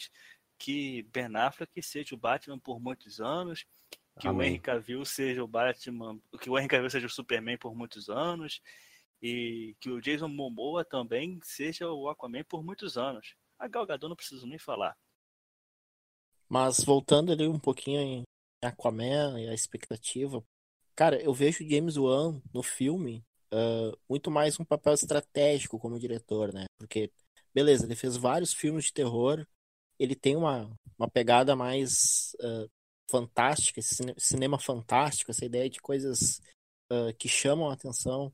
[0.57, 3.67] Que Ben Affleck seja o Batman por muitos anos,
[4.19, 4.47] que o Amém.
[4.47, 8.63] Henry Cavill seja o Batman, que o Henry Cavill seja o Superman por muitos anos
[9.25, 13.33] e que o Jason Momoa também seja o Aquaman por muitos anos.
[13.57, 14.95] A Gal Gadot não preciso nem falar.
[16.47, 18.23] Mas voltando ali um pouquinho em
[18.61, 20.43] Aquaman e a expectativa,
[20.95, 26.53] cara, eu vejo James Wan no filme ah, muito mais um papel estratégico como diretor,
[26.53, 26.65] né?
[26.77, 27.11] Porque,
[27.51, 29.43] beleza, ele fez vários filmes de terror,
[29.97, 32.67] ele tem uma, uma pegada mais ah,
[33.09, 36.39] fantástica, esse cine- cinema fantástico, essa ideia de coisas
[36.91, 38.31] ah, que chamam a atenção,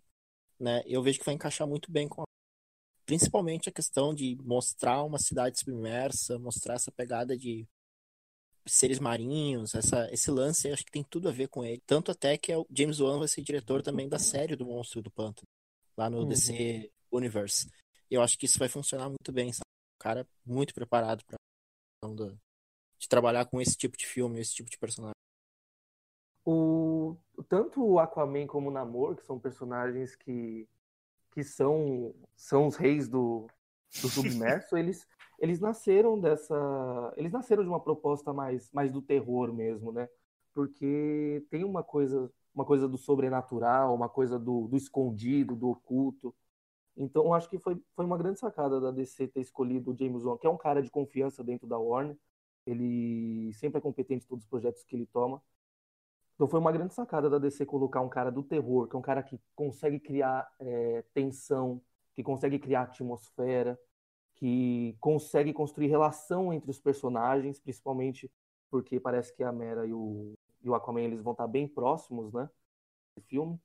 [0.61, 0.81] né?
[0.85, 2.25] Eu vejo que vai encaixar muito bem com a-
[3.05, 7.67] principalmente a questão de mostrar uma cidade submersa, mostrar essa pegada de
[8.65, 11.81] seres marinhos, essa, esse lance, acho que tem tudo a ver com ele.
[11.85, 15.01] Tanto até que é o James Wan vai ser diretor também da série do Monstro
[15.01, 15.47] do Pântano,
[15.97, 16.27] lá no Uhum.
[16.27, 17.67] DC Universe.
[18.09, 19.65] Eu acho que isso vai funcionar muito bem, sabe?
[19.99, 21.37] O cara muito preparado para
[22.99, 25.15] de trabalhar com esse tipo de filme, esse tipo de personagem.
[26.45, 30.67] O, tanto o Aquaman como o Namor, que são personagens que,
[31.31, 33.47] que são, são os reis do,
[34.01, 35.07] do submerso, eles,
[35.39, 37.13] eles nasceram dessa.
[37.17, 40.07] Eles nasceram de uma proposta mais, mais do terror mesmo, né?
[40.53, 46.35] Porque tem uma coisa, uma coisa do sobrenatural, uma coisa do, do escondido, do oculto.
[46.95, 50.23] Então, eu acho que foi, foi uma grande sacada da DC ter escolhido o James
[50.23, 52.17] Wan, que é um cara de confiança dentro da Warner.
[52.65, 55.41] Ele sempre é competente em todos os projetos que ele toma.
[56.41, 59.01] Então foi uma grande sacada da DC colocar um cara do terror, que é um
[59.03, 61.79] cara que consegue criar é, tensão,
[62.15, 63.79] que consegue criar atmosfera,
[64.33, 68.27] que consegue construir relação entre os personagens, principalmente
[68.71, 72.33] porque parece que a Mera e o, e o Aquaman eles vão estar bem próximos,
[72.33, 72.49] né?
[73.27, 73.61] Filme.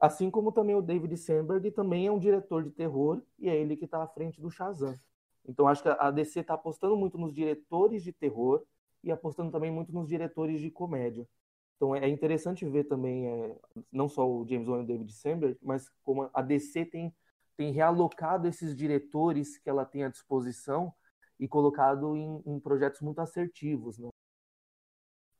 [0.00, 3.76] Assim como também o David Sandberg também é um diretor de terror e é ele
[3.76, 4.94] que está à frente do Shazam.
[5.46, 8.64] Então acho que a DC está apostando muito nos diretores de terror
[9.04, 11.28] e apostando também muito nos diretores de comédia.
[11.80, 13.56] Então é interessante ver também, é,
[13.90, 17.14] não só o James Wan e o David Sandberg, mas como a DC tem,
[17.56, 20.92] tem realocado esses diretores que ela tem à disposição
[21.38, 24.10] e colocado em, em projetos muito assertivos, né?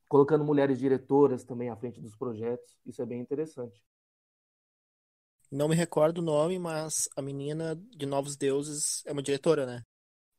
[0.08, 3.82] Colocando mulheres diretoras também à frente dos projetos, isso é bem interessante.
[5.50, 9.84] Não me recordo o nome, mas a menina de Novos Deuses é uma diretora, né?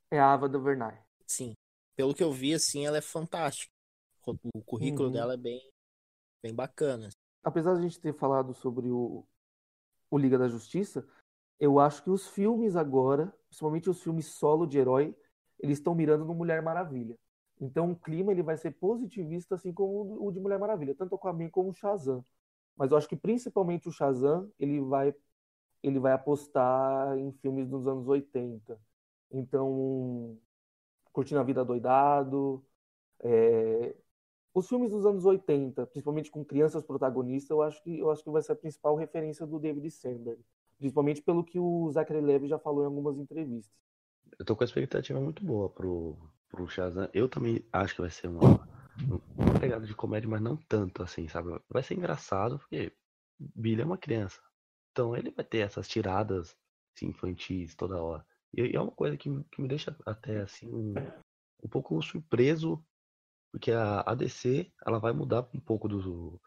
[0.09, 0.97] É a Ava DuVernay.
[1.27, 1.53] Sim.
[1.95, 3.71] Pelo que eu vi, assim, ela é fantástica.
[4.53, 5.11] O currículo Uhum.
[5.11, 5.61] dela é bem,
[6.41, 7.09] bem bacana.
[7.43, 9.25] Apesar de a gente ter falado sobre o,
[10.09, 11.07] o Liga da Justiça,
[11.59, 15.15] eu acho que os filmes agora, principalmente os filmes solo de herói,
[15.59, 17.17] eles estão mirando no Mulher Maravilha.
[17.59, 21.15] Então o clima ele vai ser positivista, assim como o de Mulher Maravilha, tanto o
[21.15, 22.25] Aquaman como o Shazam.
[22.75, 25.13] Mas eu acho que principalmente o Shazam, ele vai
[25.83, 28.79] ele vai apostar em filmes dos anos 80.
[29.31, 30.37] Então,
[31.11, 32.63] Curtindo a Vida Doidado,
[33.19, 33.95] é,
[34.53, 38.29] os filmes dos anos 80, principalmente com crianças protagonistas, eu acho que eu acho que
[38.29, 40.41] vai ser a principal referência do David Sandberg,
[40.77, 43.73] principalmente pelo que o Zachary Levi já falou em algumas entrevistas.
[44.37, 46.17] Eu tô com a expectativa muito boa pro,
[46.49, 47.09] pro Shazam.
[47.13, 48.67] Eu também acho que vai ser uma,
[49.37, 51.59] uma pegada de comédia, mas não tanto assim, sabe?
[51.69, 52.93] Vai ser engraçado, porque
[53.39, 54.41] Billy é uma criança.
[54.91, 56.55] Então ele vai ter essas tiradas
[56.95, 58.25] assim, infantis toda hora.
[58.53, 60.93] E é uma coisa que, que me deixa até assim um,
[61.63, 62.83] um pouco surpreso
[63.51, 66.41] porque a, a DC, ela vai mudar um pouco do.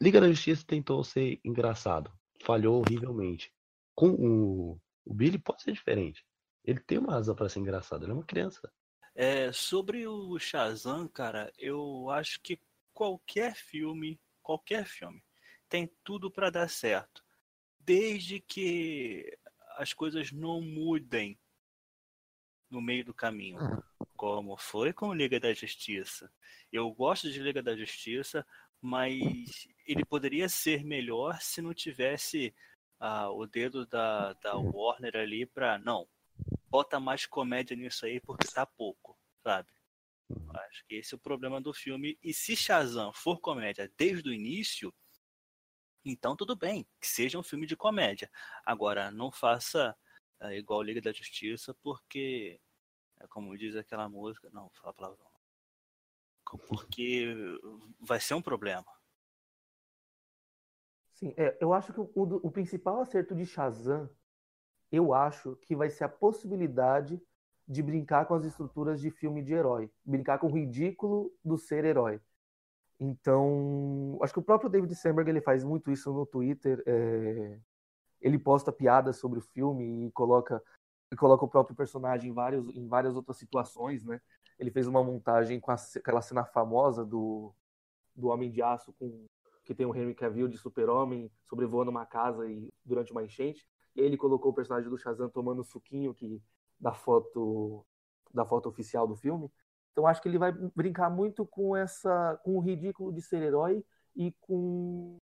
[0.00, 2.12] Liga da Justiça tentou ser engraçado.
[2.42, 3.52] Falhou horrivelmente.
[3.94, 6.24] Com o, o Billy pode ser diferente.
[6.64, 8.04] Ele tem uma razão para ser engraçado.
[8.04, 8.70] Ele é uma criança.
[9.14, 12.58] É, sobre o Shazam, cara, eu acho que
[12.92, 15.22] qualquer filme, qualquer filme,
[15.68, 17.22] tem tudo para dar certo.
[17.78, 19.36] Desde que
[19.76, 21.38] as coisas não mudem
[22.70, 23.58] no meio do caminho
[24.20, 26.30] como foi com Liga da Justiça.
[26.70, 28.46] Eu gosto de Liga da Justiça,
[28.78, 32.54] mas ele poderia ser melhor se não tivesse
[32.98, 36.06] ah, o dedo da, da Warner ali para não
[36.68, 39.70] bota mais comédia nisso aí porque tá pouco, sabe?
[40.68, 42.18] Acho que esse é o problema do filme.
[42.22, 44.92] E se Shazam for comédia desde o início,
[46.04, 48.30] então tudo bem, que seja um filme de comédia.
[48.66, 49.96] Agora, não faça
[50.38, 52.60] ah, igual Liga da Justiça, porque
[53.20, 54.48] é como diz aquela música.
[54.52, 55.30] Não, fala palavrão.
[56.68, 57.32] Porque
[58.00, 58.86] vai ser um problema.
[61.12, 64.08] Sim, é, eu acho que o, o, principal acerto de Shazam,
[64.90, 67.22] eu acho que vai ser a possibilidade
[67.68, 69.90] de brincar com as estruturas de filme de herói.
[70.04, 72.20] Brincar com o ridículo do ser herói.
[72.98, 76.82] Então, acho que o próprio David Sandberg ele faz muito isso no Twitter.
[76.86, 77.60] É...
[78.20, 80.62] Ele posta piadas sobre o filme e coloca
[81.16, 84.20] coloca o próprio personagem em, vários, em várias outras situações, né?
[84.58, 87.54] Ele fez uma montagem com a, aquela cena famosa do,
[88.14, 89.26] do Homem de Aço, com,
[89.64, 93.66] que tem o Henry Cavill de super-homem sobrevoando uma casa e, durante uma enchente.
[93.96, 96.42] E ele colocou o personagem do Shazam tomando suquinho que,
[96.78, 97.84] da foto
[98.32, 99.50] da foto oficial do filme.
[99.92, 103.84] Então acho que ele vai brincar muito com essa com o ridículo de ser herói
[104.14, 105.18] e com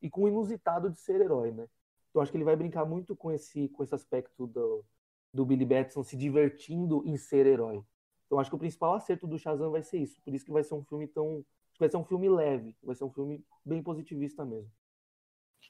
[0.00, 1.68] e com o inusitado de ser herói, né?
[2.08, 4.84] Então acho que ele vai brincar muito com esse com esse aspecto do,
[5.32, 7.84] do Billy Batson se divertindo em ser herói.
[8.26, 10.20] Então acho que o principal acerto do Shazam vai ser isso.
[10.22, 11.44] Por isso que vai ser um filme tão.
[11.78, 14.70] Vai ser um filme leve, vai ser um filme bem positivista mesmo.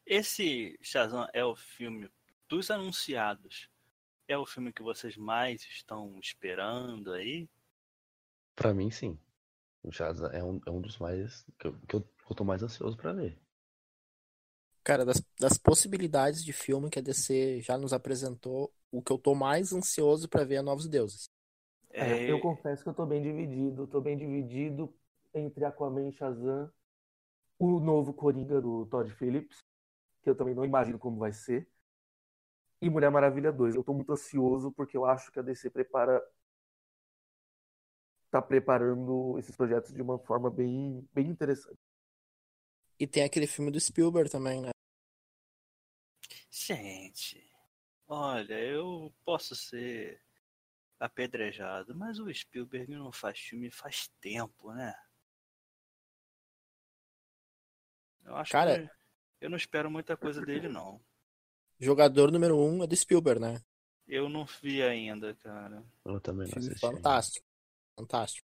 [0.07, 2.11] Esse Shazam é o filme
[2.49, 3.69] dos anunciados.
[4.27, 7.49] É o filme que vocês mais estão esperando aí?
[8.55, 9.19] Para mim, sim.
[9.83, 11.47] O Shazam é um, é um dos mais.
[11.59, 13.39] que eu, que eu tô mais ansioso para ver.
[14.83, 19.19] Cara, das, das possibilidades de filme que a DC já nos apresentou, o que eu
[19.19, 21.29] tô mais ansioso para ver é Novos Deuses.
[21.91, 23.87] É, eu confesso que eu tô bem dividido.
[23.87, 24.95] Tô bem dividido
[25.35, 26.71] entre Aquaman e Shazam,
[27.59, 29.59] o novo Coringa do Todd Phillips,
[30.23, 31.69] que eu também não imagino como vai ser,
[32.81, 33.75] e Mulher Maravilha 2.
[33.75, 36.23] Eu tô muito ansioso porque eu acho que a DC prepara
[38.31, 41.79] tá preparando esses projetos de uma forma bem, bem interessante.
[43.01, 44.71] E tem aquele filme do Spielberg também, né?
[46.51, 47.48] Gente,
[48.09, 50.21] olha, eu posso ser
[50.99, 54.95] apedrejado, mas o Spielberg não faz filme faz tempo, né?
[58.25, 58.91] Eu acho Cara, que
[59.41, 61.01] eu não espero muita coisa dele, não.
[61.79, 63.63] Jogador número um é do Spielberg, né?
[64.07, 65.85] Eu não vi ainda, cara.
[66.05, 66.81] Eu também não assisti.
[66.81, 67.47] fantástico.
[67.97, 68.47] Fantástico.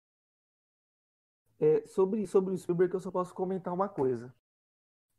[1.60, 4.34] É, sobre, sobre o Spielberg, eu só posso comentar uma coisa.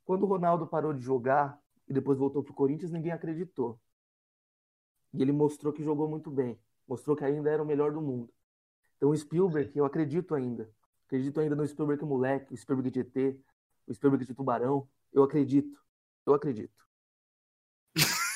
[0.04, 1.58] Quando o Ronaldo parou de jogar
[1.88, 3.80] e depois voltou pro Corinthians, ninguém acreditou.
[5.14, 6.58] E ele mostrou que jogou muito bem.
[6.86, 8.30] Mostrou que ainda era o melhor do mundo.
[8.96, 10.68] Então o Spielberg, eu acredito ainda.
[11.06, 13.36] Acredito ainda no Spielberg moleque, o Spielberg de ET,
[13.86, 14.88] o Spielberg de Tubarão.
[15.12, 15.78] Eu acredito.
[16.26, 16.74] Eu acredito.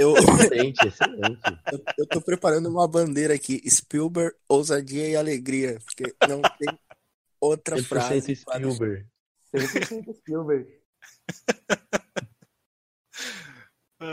[0.00, 1.40] Eu, Excelente, excelente.
[1.72, 3.60] eu, eu tô preparando uma bandeira aqui.
[3.68, 5.78] Spielberg, ousadia e alegria.
[5.84, 6.78] Porque não tem
[7.40, 8.44] outra 100% frase.
[8.44, 9.06] para- Spielberg.
[9.54, 10.80] 100% Spielberg.
[14.00, 14.06] Ai,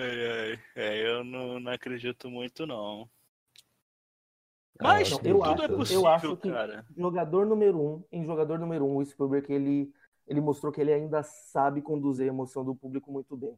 [0.00, 0.60] ai, ai.
[0.74, 3.08] É, eu não, não acredito muito, não.
[4.80, 6.86] Mas não, tudo eu é acho- eu possível, acho que- cara.
[6.96, 9.92] Jogador número um, em jogador número um, o Spielberg, ele,
[10.26, 13.56] ele mostrou que ele ainda sabe conduzir a emoção do público muito bem.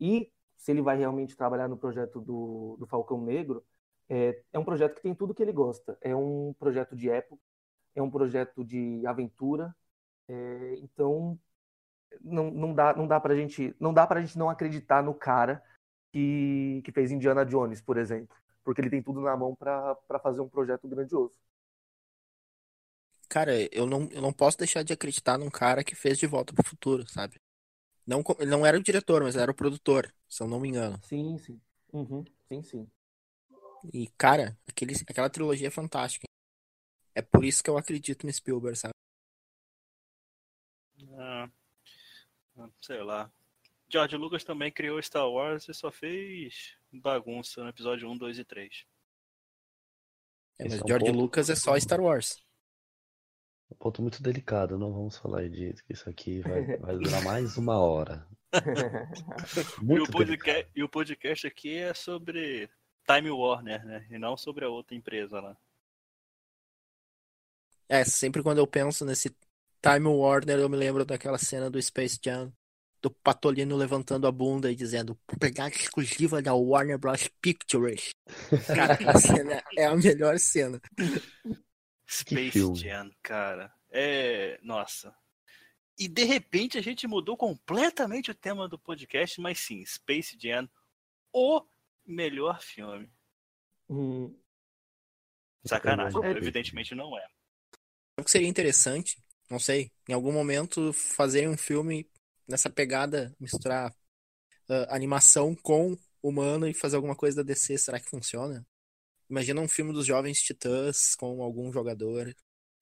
[0.00, 3.64] E se ele vai realmente trabalhar no projeto do, do Falcão Negro,
[4.08, 5.98] é, é um projeto que tem tudo que ele gosta.
[6.00, 7.42] É um projeto de época,
[7.94, 9.74] é um projeto de aventura.
[10.28, 11.38] é, então,
[12.20, 15.62] não, não dá, não dá pra gente, não dá pra gente não acreditar no cara
[16.12, 20.18] que, que fez Indiana Jones, por exemplo, porque ele tem tudo na mão pra pra
[20.18, 21.34] fazer um projeto grandioso.
[23.28, 26.52] Cara, eu não, eu não posso deixar de acreditar num cara que fez De Volta
[26.52, 27.40] pro Futuro, sabe?
[28.06, 31.00] Não, ele não era o diretor, mas era o produtor, se eu não me engano.
[31.02, 31.60] Sim, sim.
[31.92, 32.90] Uhum, sim, sim.
[33.92, 36.26] E, cara, aquele, aquela trilogia é fantástica.
[37.14, 38.92] É por isso que eu acredito no Spielberg, sabe?
[41.18, 41.50] Ah, ah,
[42.80, 43.30] sei lá.
[43.88, 48.44] George Lucas também criou Star Wars e só fez bagunça no episódio 1, 2 e
[48.44, 48.86] 3.
[50.58, 52.42] É, mas é um George ponto- Lucas é só Star Wars.
[53.70, 57.56] Um ponto muito delicado, não vamos falar disso, que isso aqui vai, vai durar mais
[57.56, 58.26] uma hora.
[59.82, 62.68] E o, podcast, e o podcast aqui é sobre
[63.06, 64.06] Time Warner, né?
[64.10, 65.56] E não sobre a outra empresa lá.
[67.88, 69.34] É, sempre quando eu penso nesse
[69.82, 72.52] Time Warner, eu me lembro daquela cena do Space Jam,
[73.00, 77.28] do Patolino levantando a bunda e dizendo, "Vou pegar a exclusiva da Warner Bros.
[77.40, 78.14] Pictures.
[78.66, 80.80] Cara, aquela cena é a melhor cena.
[82.08, 82.58] Space.
[82.76, 83.72] Jam, cara.
[83.90, 84.58] É.
[84.62, 85.14] Nossa.
[85.98, 90.68] E de repente a gente mudou completamente o tema do podcast, mas sim, Space Jam,
[91.32, 91.62] o
[92.06, 93.10] melhor filme.
[93.88, 94.34] Hum,
[95.64, 96.30] Sacanagem, É.
[96.30, 97.26] evidentemente não é.
[98.18, 99.21] O que seria interessante,
[99.52, 102.10] não sei, em algum momento fazerem um filme
[102.48, 103.94] nessa pegada, misturar
[104.68, 108.66] ah, animação com humano e fazer alguma coisa da DC, será que funciona?
[109.28, 112.34] Imagina um filme dos Jovens Titãs com algum jogador.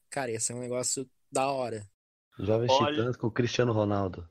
[0.08, 1.84] Cara, ia ser um negócio da hora.
[2.38, 4.28] Jovens Olha- Titãs com o Cristiano Ronaldo.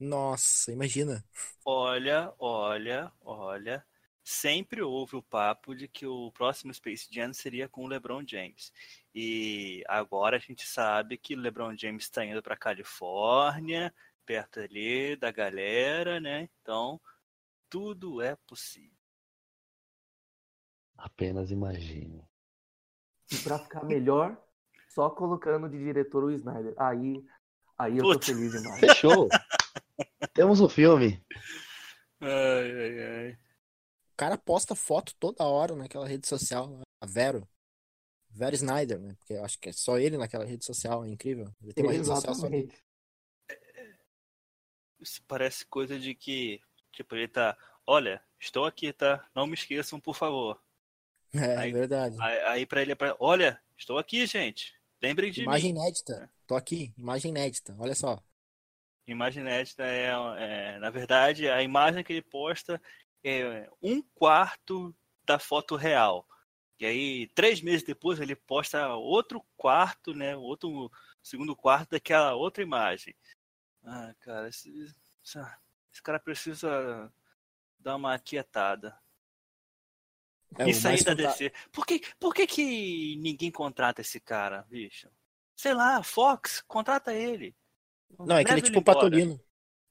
[0.00, 1.24] Nossa, imagina.
[1.64, 3.84] Olha, olha, olha.
[4.22, 8.70] Sempre houve o papo de que o próximo Space Jam seria com o LeBron James.
[9.20, 13.92] E agora a gente sabe que o LeBron James está indo para Califórnia,
[14.24, 16.48] perto ali da galera, né?
[16.62, 17.00] Então,
[17.68, 18.96] tudo é possível.
[20.96, 22.24] Apenas imagine.
[23.32, 24.40] e pra ficar melhor,
[24.88, 26.74] só colocando de diretor o Snyder.
[26.78, 27.20] Aí,
[27.76, 28.78] aí eu tô feliz demais.
[28.78, 29.28] Fechou!
[30.32, 31.20] Temos o filme.
[32.20, 33.32] Ai, ai, ai.
[33.32, 37.48] O cara posta foto toda hora naquela rede social, a Vero.
[38.30, 39.14] Vero Snyder, né?
[39.18, 41.52] Porque eu acho que é só ele naquela rede social, é incrível.
[41.62, 42.72] Ele tem uma rede social só dele.
[45.00, 46.60] Isso parece coisa de que,
[46.92, 47.56] tipo, ele tá.
[47.86, 49.26] Olha, estou aqui, tá?
[49.34, 50.60] Não me esqueçam, por favor.
[51.34, 52.16] É, Aí- verdade.
[52.22, 53.14] Aí, aí para ele é pra.
[53.20, 54.72] Olha, estou aqui, gente.
[55.02, 55.78] Lembrem de Imagem mim.
[55.80, 56.30] inédita.
[56.46, 57.76] Tô aqui, imagem inédita.
[57.78, 58.18] Olha só.
[59.06, 60.06] Imagem inédita é,
[60.38, 62.80] é, na verdade, a imagem que ele posta
[63.22, 66.26] é um quarto da foto real.
[66.80, 70.36] E aí, três meses depois, ele posta outro quarto, né?
[70.36, 70.90] Outro
[71.22, 73.14] segundo quarto daquela outra imagem.
[73.84, 74.70] Ah, cara, esse,
[75.24, 77.12] esse cara precisa
[77.80, 78.96] dar uma aquietada.
[80.56, 81.52] É, Isso aí da DC.
[81.72, 85.08] Por que, por que, que ninguém contrata esse cara, bicho?
[85.56, 87.54] Sei lá, Fox, contrata ele.
[88.18, 88.98] Não, é que ele é tipo embora.
[89.00, 89.40] Patolino.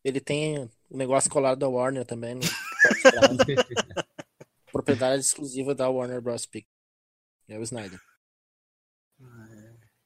[0.03, 2.35] Ele tem o negócio colado da Warner também.
[2.35, 2.41] né?
[4.71, 6.45] Propriedade exclusiva da Warner Bros.
[6.45, 6.65] Pic.
[7.47, 8.01] É o Snyder.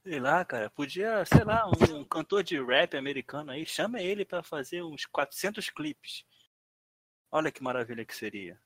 [0.03, 4.41] Sei lá, cara, podia, sei lá, um cantor de rap americano aí, chama ele pra
[4.41, 6.25] fazer uns 400 clipes.
[7.31, 8.61] Olha que maravilha que seria.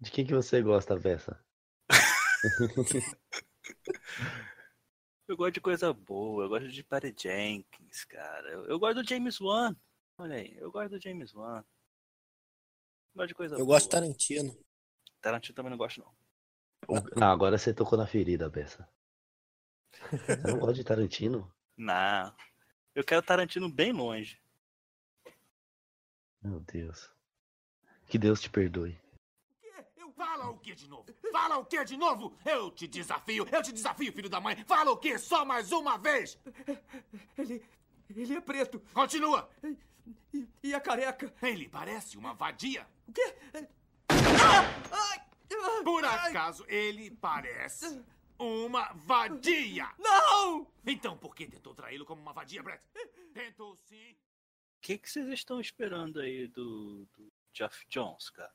[0.00, 1.44] De quem que você gosta, Vessa?
[5.28, 8.48] Eu gosto de coisa boa, eu gosto de Patty Jenkins, cara.
[8.50, 9.76] Eu, eu gosto do James Wan.
[10.16, 11.62] Olha aí, eu gosto do James Wan.
[13.14, 13.76] Gosto de coisa Eu boa.
[13.76, 14.58] gosto de Tarantino.
[15.20, 16.10] Tarantino também não gosto, não.
[17.16, 18.88] Não, agora você tocou na ferida, Bessa.
[20.10, 21.50] Você não gosta de Tarantino?
[21.76, 22.34] Não.
[22.94, 24.40] Eu quero Tarantino bem longe.
[26.42, 27.10] Meu Deus.
[28.06, 28.98] Que Deus te perdoe.
[29.96, 31.06] Eu fala o que de novo?
[31.30, 32.36] Fala o que de novo?
[32.44, 34.56] Eu te desafio, eu te desafio, filho da mãe.
[34.64, 36.38] Fala o que só mais uma vez?
[37.36, 37.62] Ele.
[38.16, 38.80] Ele é preto.
[38.94, 39.50] Continua.
[40.32, 41.32] E, e a careca?
[41.42, 42.86] Ele parece uma vadia.
[43.06, 43.34] O quê?
[45.84, 48.04] Por acaso ele parece
[48.38, 49.92] uma vadia?
[49.98, 50.66] Não!
[50.86, 52.82] Então por que tentou traí-lo como uma vadia, Brett?
[53.32, 54.12] Tentou sim.
[54.12, 58.54] O que, que vocês estão esperando aí do, do Jeff Jones, cara?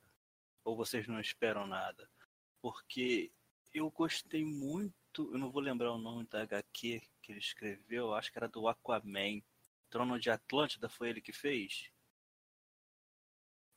[0.63, 2.09] Ou vocês não esperam nada?
[2.61, 3.31] Porque
[3.73, 8.31] eu gostei muito, eu não vou lembrar o nome da HQ que ele escreveu, acho
[8.31, 9.41] que era do Aquaman.
[9.89, 11.91] Trono de Atlântida foi ele que fez?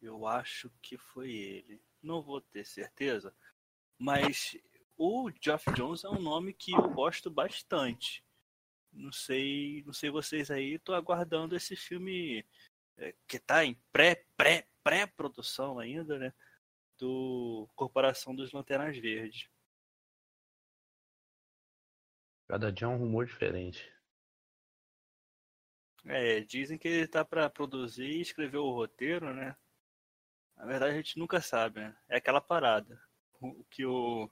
[0.00, 1.82] Eu acho que foi ele.
[2.06, 3.34] Não vou ter certeza.
[3.98, 4.56] Mas
[4.96, 8.24] o Jeff Jones é um nome que eu gosto bastante.
[8.92, 12.46] Não sei, não sei vocês aí, tô aguardando esse filme
[12.96, 16.32] é, que tá em pré, pré, pré-produção ainda, né?
[16.96, 19.50] Do Corporação dos Lanternas Verdes.
[22.48, 23.92] Cada dia é um rumor diferente.
[26.04, 29.56] É, dizem que ele tá pra produzir e escrever o roteiro, né?
[30.56, 31.96] Na verdade, a gente nunca sabe, né?
[32.08, 33.00] É aquela parada.
[33.40, 34.30] O que o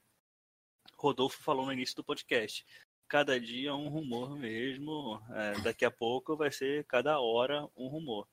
[0.97, 2.65] Rodolfo falou no início do podcast.
[3.07, 5.21] Cada dia um rumor mesmo.
[5.31, 8.27] É, daqui a pouco vai ser cada hora um rumor.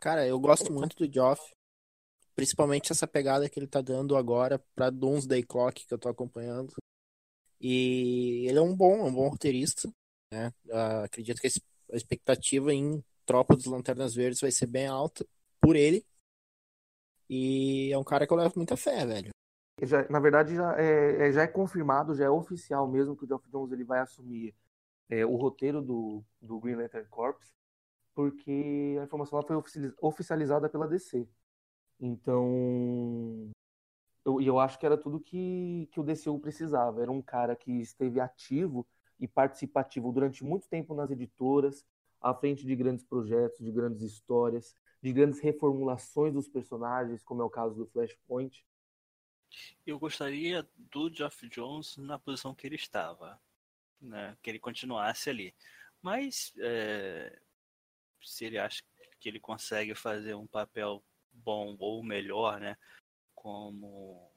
[0.00, 1.42] Cara, eu gosto muito do Geoff.
[2.34, 6.74] Principalmente essa pegada que ele tá dando agora pra Doomsday Clock que eu tô acompanhando.
[7.60, 9.90] E ele é um bom, um bom roteirista.
[10.32, 10.52] Né?
[10.66, 15.26] Uh, acredito que a expectativa em Tropa dos Lanternas Verdes vai ser bem alta
[15.60, 16.04] por ele.
[17.28, 19.30] E é um cara que eu levo muita fé, velho.
[19.82, 23.26] Já, na verdade, já é, é, já é confirmado, já é oficial mesmo que o
[23.26, 24.54] Geoff Jones ele vai assumir
[25.08, 27.52] é, o roteiro do, do Green Lantern Corps,
[28.14, 29.62] porque a informação foi
[30.00, 31.28] oficializada pela DC.
[32.00, 33.50] Então,
[34.24, 37.02] eu, eu acho que era tudo que, que o DCU precisava.
[37.02, 38.86] Era um cara que esteve ativo
[39.20, 41.86] e participativo durante muito tempo nas editoras,
[42.20, 47.44] à frente de grandes projetos, de grandes histórias, de grandes reformulações dos personagens, como é
[47.44, 48.64] o caso do Flashpoint.
[49.86, 53.40] Eu gostaria do Geoff Jones na posição que ele estava,
[54.00, 54.36] né?
[54.42, 55.54] que ele continuasse ali.
[56.02, 57.38] Mas é,
[58.22, 58.82] se ele acha
[59.20, 62.76] que ele consegue fazer um papel bom ou melhor, né,
[63.34, 64.30] como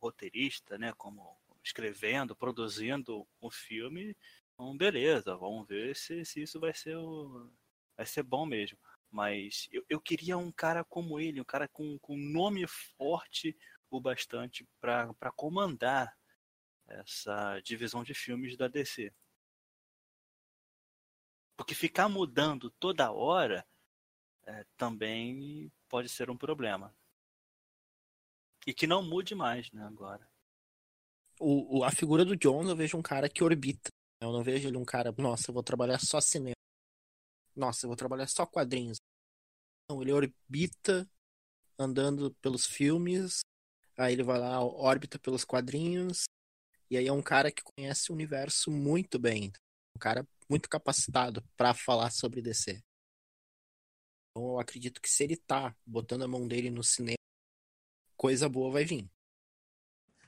[0.00, 4.16] roteirista, né, como escrevendo, produzindo um filme,
[4.52, 7.50] então beleza, vamos ver se, se isso vai ser o,
[7.96, 8.78] vai ser bom mesmo.
[9.14, 13.56] Mas eu, eu queria um cara como ele, um cara com, com nome forte
[13.88, 16.12] o bastante para comandar
[16.88, 19.14] essa divisão de filmes da DC.
[21.56, 23.64] Porque ficar mudando toda hora
[24.48, 26.92] é, também pode ser um problema.
[28.66, 30.28] E que não mude mais, né, agora.
[31.38, 33.90] O, o, a figura do John, eu vejo um cara que orbita.
[34.20, 36.63] Eu não vejo ele um cara, nossa, eu vou trabalhar só cinema.
[37.56, 38.98] Nossa, eu vou trabalhar só quadrinhos.
[39.88, 41.08] Não, ele orbita
[41.78, 43.40] andando pelos filmes,
[43.96, 46.24] aí ele vai lá, órbita pelos quadrinhos,
[46.90, 49.52] e aí é um cara que conhece o universo muito bem.
[49.94, 52.82] Um cara muito capacitado para falar sobre DC.
[54.30, 57.18] Então eu acredito que se ele tá botando a mão dele no cinema,
[58.16, 59.08] coisa boa vai vir.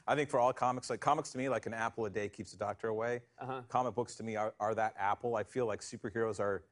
[0.08, 2.52] I think for all comics, like comics to me, like an apple a day keeps
[2.52, 3.22] the doctor away.
[3.40, 3.62] Uh-huh.
[3.68, 5.34] Comic books to me are, are that apple.
[5.34, 6.62] I feel like superheroes are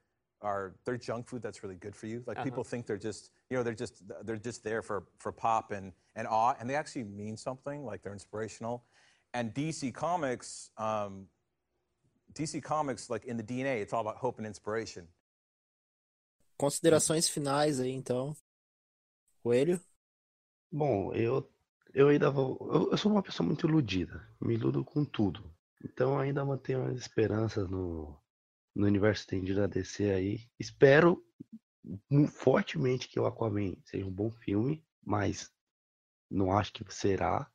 [0.43, 2.23] are they're junk food that's really good for you.
[2.27, 2.45] Like uh-huh.
[2.45, 5.93] people think they're just you know they're just they're just there for for pop and
[6.17, 7.85] and awe, and they actually mean something.
[7.85, 8.85] Like they're inspirational.
[9.33, 11.27] And DC Comics, um,
[12.35, 15.09] DC Comics, like in the DNA, it's all about hope and inspiration.
[16.57, 18.37] Considerações finais aí, então.
[19.43, 19.81] Coelho?
[20.71, 21.49] Bom, eu,
[21.93, 22.57] eu ainda vou.
[22.73, 24.27] Eu, eu, sou uma pessoa muito iludida.
[24.41, 25.53] Me iludo com tudo.
[25.85, 28.17] Então ainda mantenho as esperanças no,
[28.75, 30.49] no universo estendido da DC aí.
[30.59, 31.25] Espero
[32.33, 35.53] fortemente que o Aquaman seja um bom filme, mas
[36.31, 37.51] não acho que será.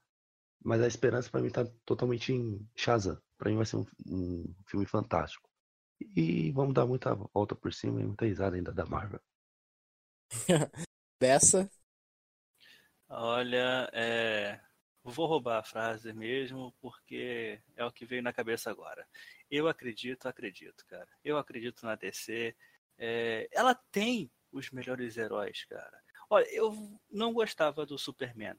[0.64, 3.22] Mas a esperança para mim tá totalmente em Shazam.
[3.38, 5.50] Para mim vai ser um, um filme fantástico.
[6.16, 9.22] E vamos dar muita volta por cima e muita risada ainda da Marvel.
[11.20, 11.70] Peça.
[13.10, 14.62] Olha, é...
[15.04, 19.08] vou roubar a frase mesmo, porque é o que veio na cabeça agora.
[19.50, 21.08] Eu acredito, acredito, cara.
[21.24, 22.56] Eu acredito na DC.
[22.98, 23.48] É...
[23.52, 26.02] Ela tem os melhores heróis, cara.
[26.30, 28.56] Olha, eu não gostava do Superman.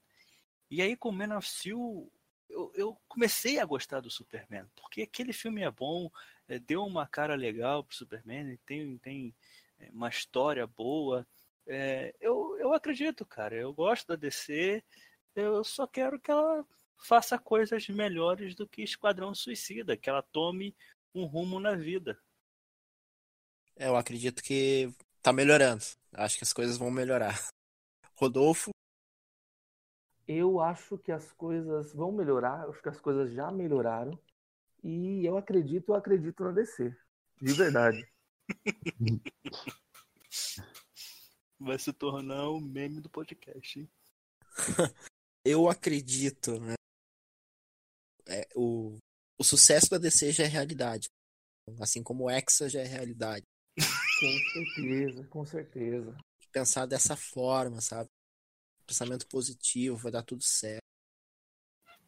[0.70, 2.10] E aí, com Man of Steel,
[2.48, 6.10] eu, eu, comecei a gostar do Superman, porque aquele filme é bom,
[6.48, 9.34] é, deu uma cara legal pro Superman, tem, tem
[9.78, 11.26] é, uma história boa.
[11.66, 14.82] É, eu, eu acredito, cara, eu gosto da DC,
[15.34, 16.64] eu só quero que ela
[16.96, 20.76] faça coisas melhores do que Esquadrão Suicida, que ela tome
[21.14, 22.18] um rumo na vida.
[23.76, 25.82] É, eu acredito que tá melhorando.
[26.12, 27.34] Acho que as coisas vão melhorar.
[28.16, 28.70] Rodolfo?
[30.28, 34.16] Eu acho que as coisas vão melhorar, acho que as coisas já melhoraram.
[34.82, 36.96] E eu acredito, eu acredito na DC.
[37.40, 38.06] De verdade.
[41.58, 43.90] Vai se tornar o meme do podcast, hein?
[45.44, 46.74] eu acredito, né?
[48.28, 48.98] É, o,
[49.38, 51.08] o sucesso da DC já é realidade.
[51.80, 53.44] Assim como o Exa já é realidade.
[53.76, 56.16] Com certeza, com certeza.
[56.52, 58.08] Pensar dessa forma, sabe?
[58.86, 60.80] Pensamento positivo, vai dar tudo certo.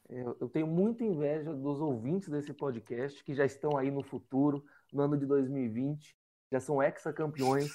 [0.08, 4.62] Eu tenho muita inveja dos ouvintes desse podcast que já estão aí no futuro,
[4.92, 6.14] no ano de 2020,
[6.50, 7.70] já são ex-campeões,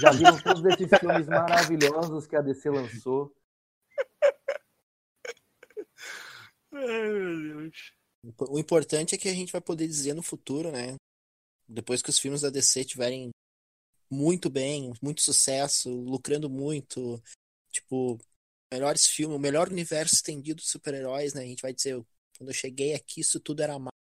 [0.00, 3.32] já viram todos esses filmes maravilhosos que a DC lançou.
[6.76, 7.92] Ai, meu Deus.
[8.50, 10.96] O importante é que a gente vai poder dizer no futuro, né?
[11.68, 13.30] Depois que os filmes da DC tiverem
[14.10, 17.22] muito bem, muito sucesso, lucrando muito,
[17.70, 18.18] tipo,
[18.72, 21.42] melhores filmes, o melhor universo estendido de super-heróis, né?
[21.42, 22.00] A gente vai dizer,
[22.36, 23.92] quando eu cheguei aqui, isso tudo era mato.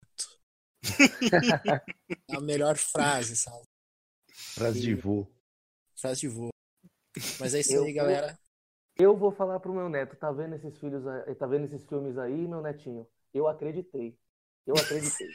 [2.30, 3.64] é a melhor frase, sabe?
[4.54, 5.28] Frase de vô.
[5.96, 6.50] Frase de vô.
[7.40, 8.40] Mas é isso Eu- aí, galera.
[8.98, 12.18] Eu vou falar pro meu neto, tá vendo esses filhos, aí- tá vendo esses filmes
[12.18, 13.06] aí, meu netinho?
[13.34, 14.18] Eu acreditei.
[14.66, 15.28] Eu acreditei.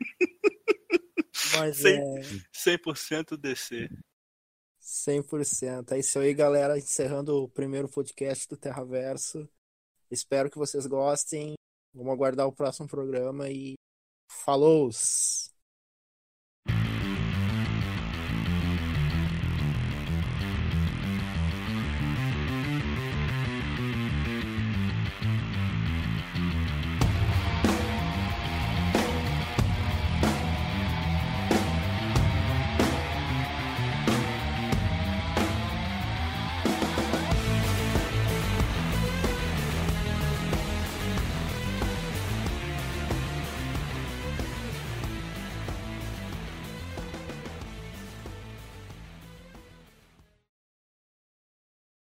[1.58, 2.20] Mas Cem- é
[2.54, 3.88] 100% DC.
[4.80, 5.92] 100%.
[5.92, 6.78] É isso aí, galera.
[6.78, 9.48] Encerrando o primeiro podcast do Terraverso.
[10.10, 11.54] Espero que vocês gostem.
[11.92, 13.74] Vamos aguardar o próximo programa e
[14.30, 14.90] falou!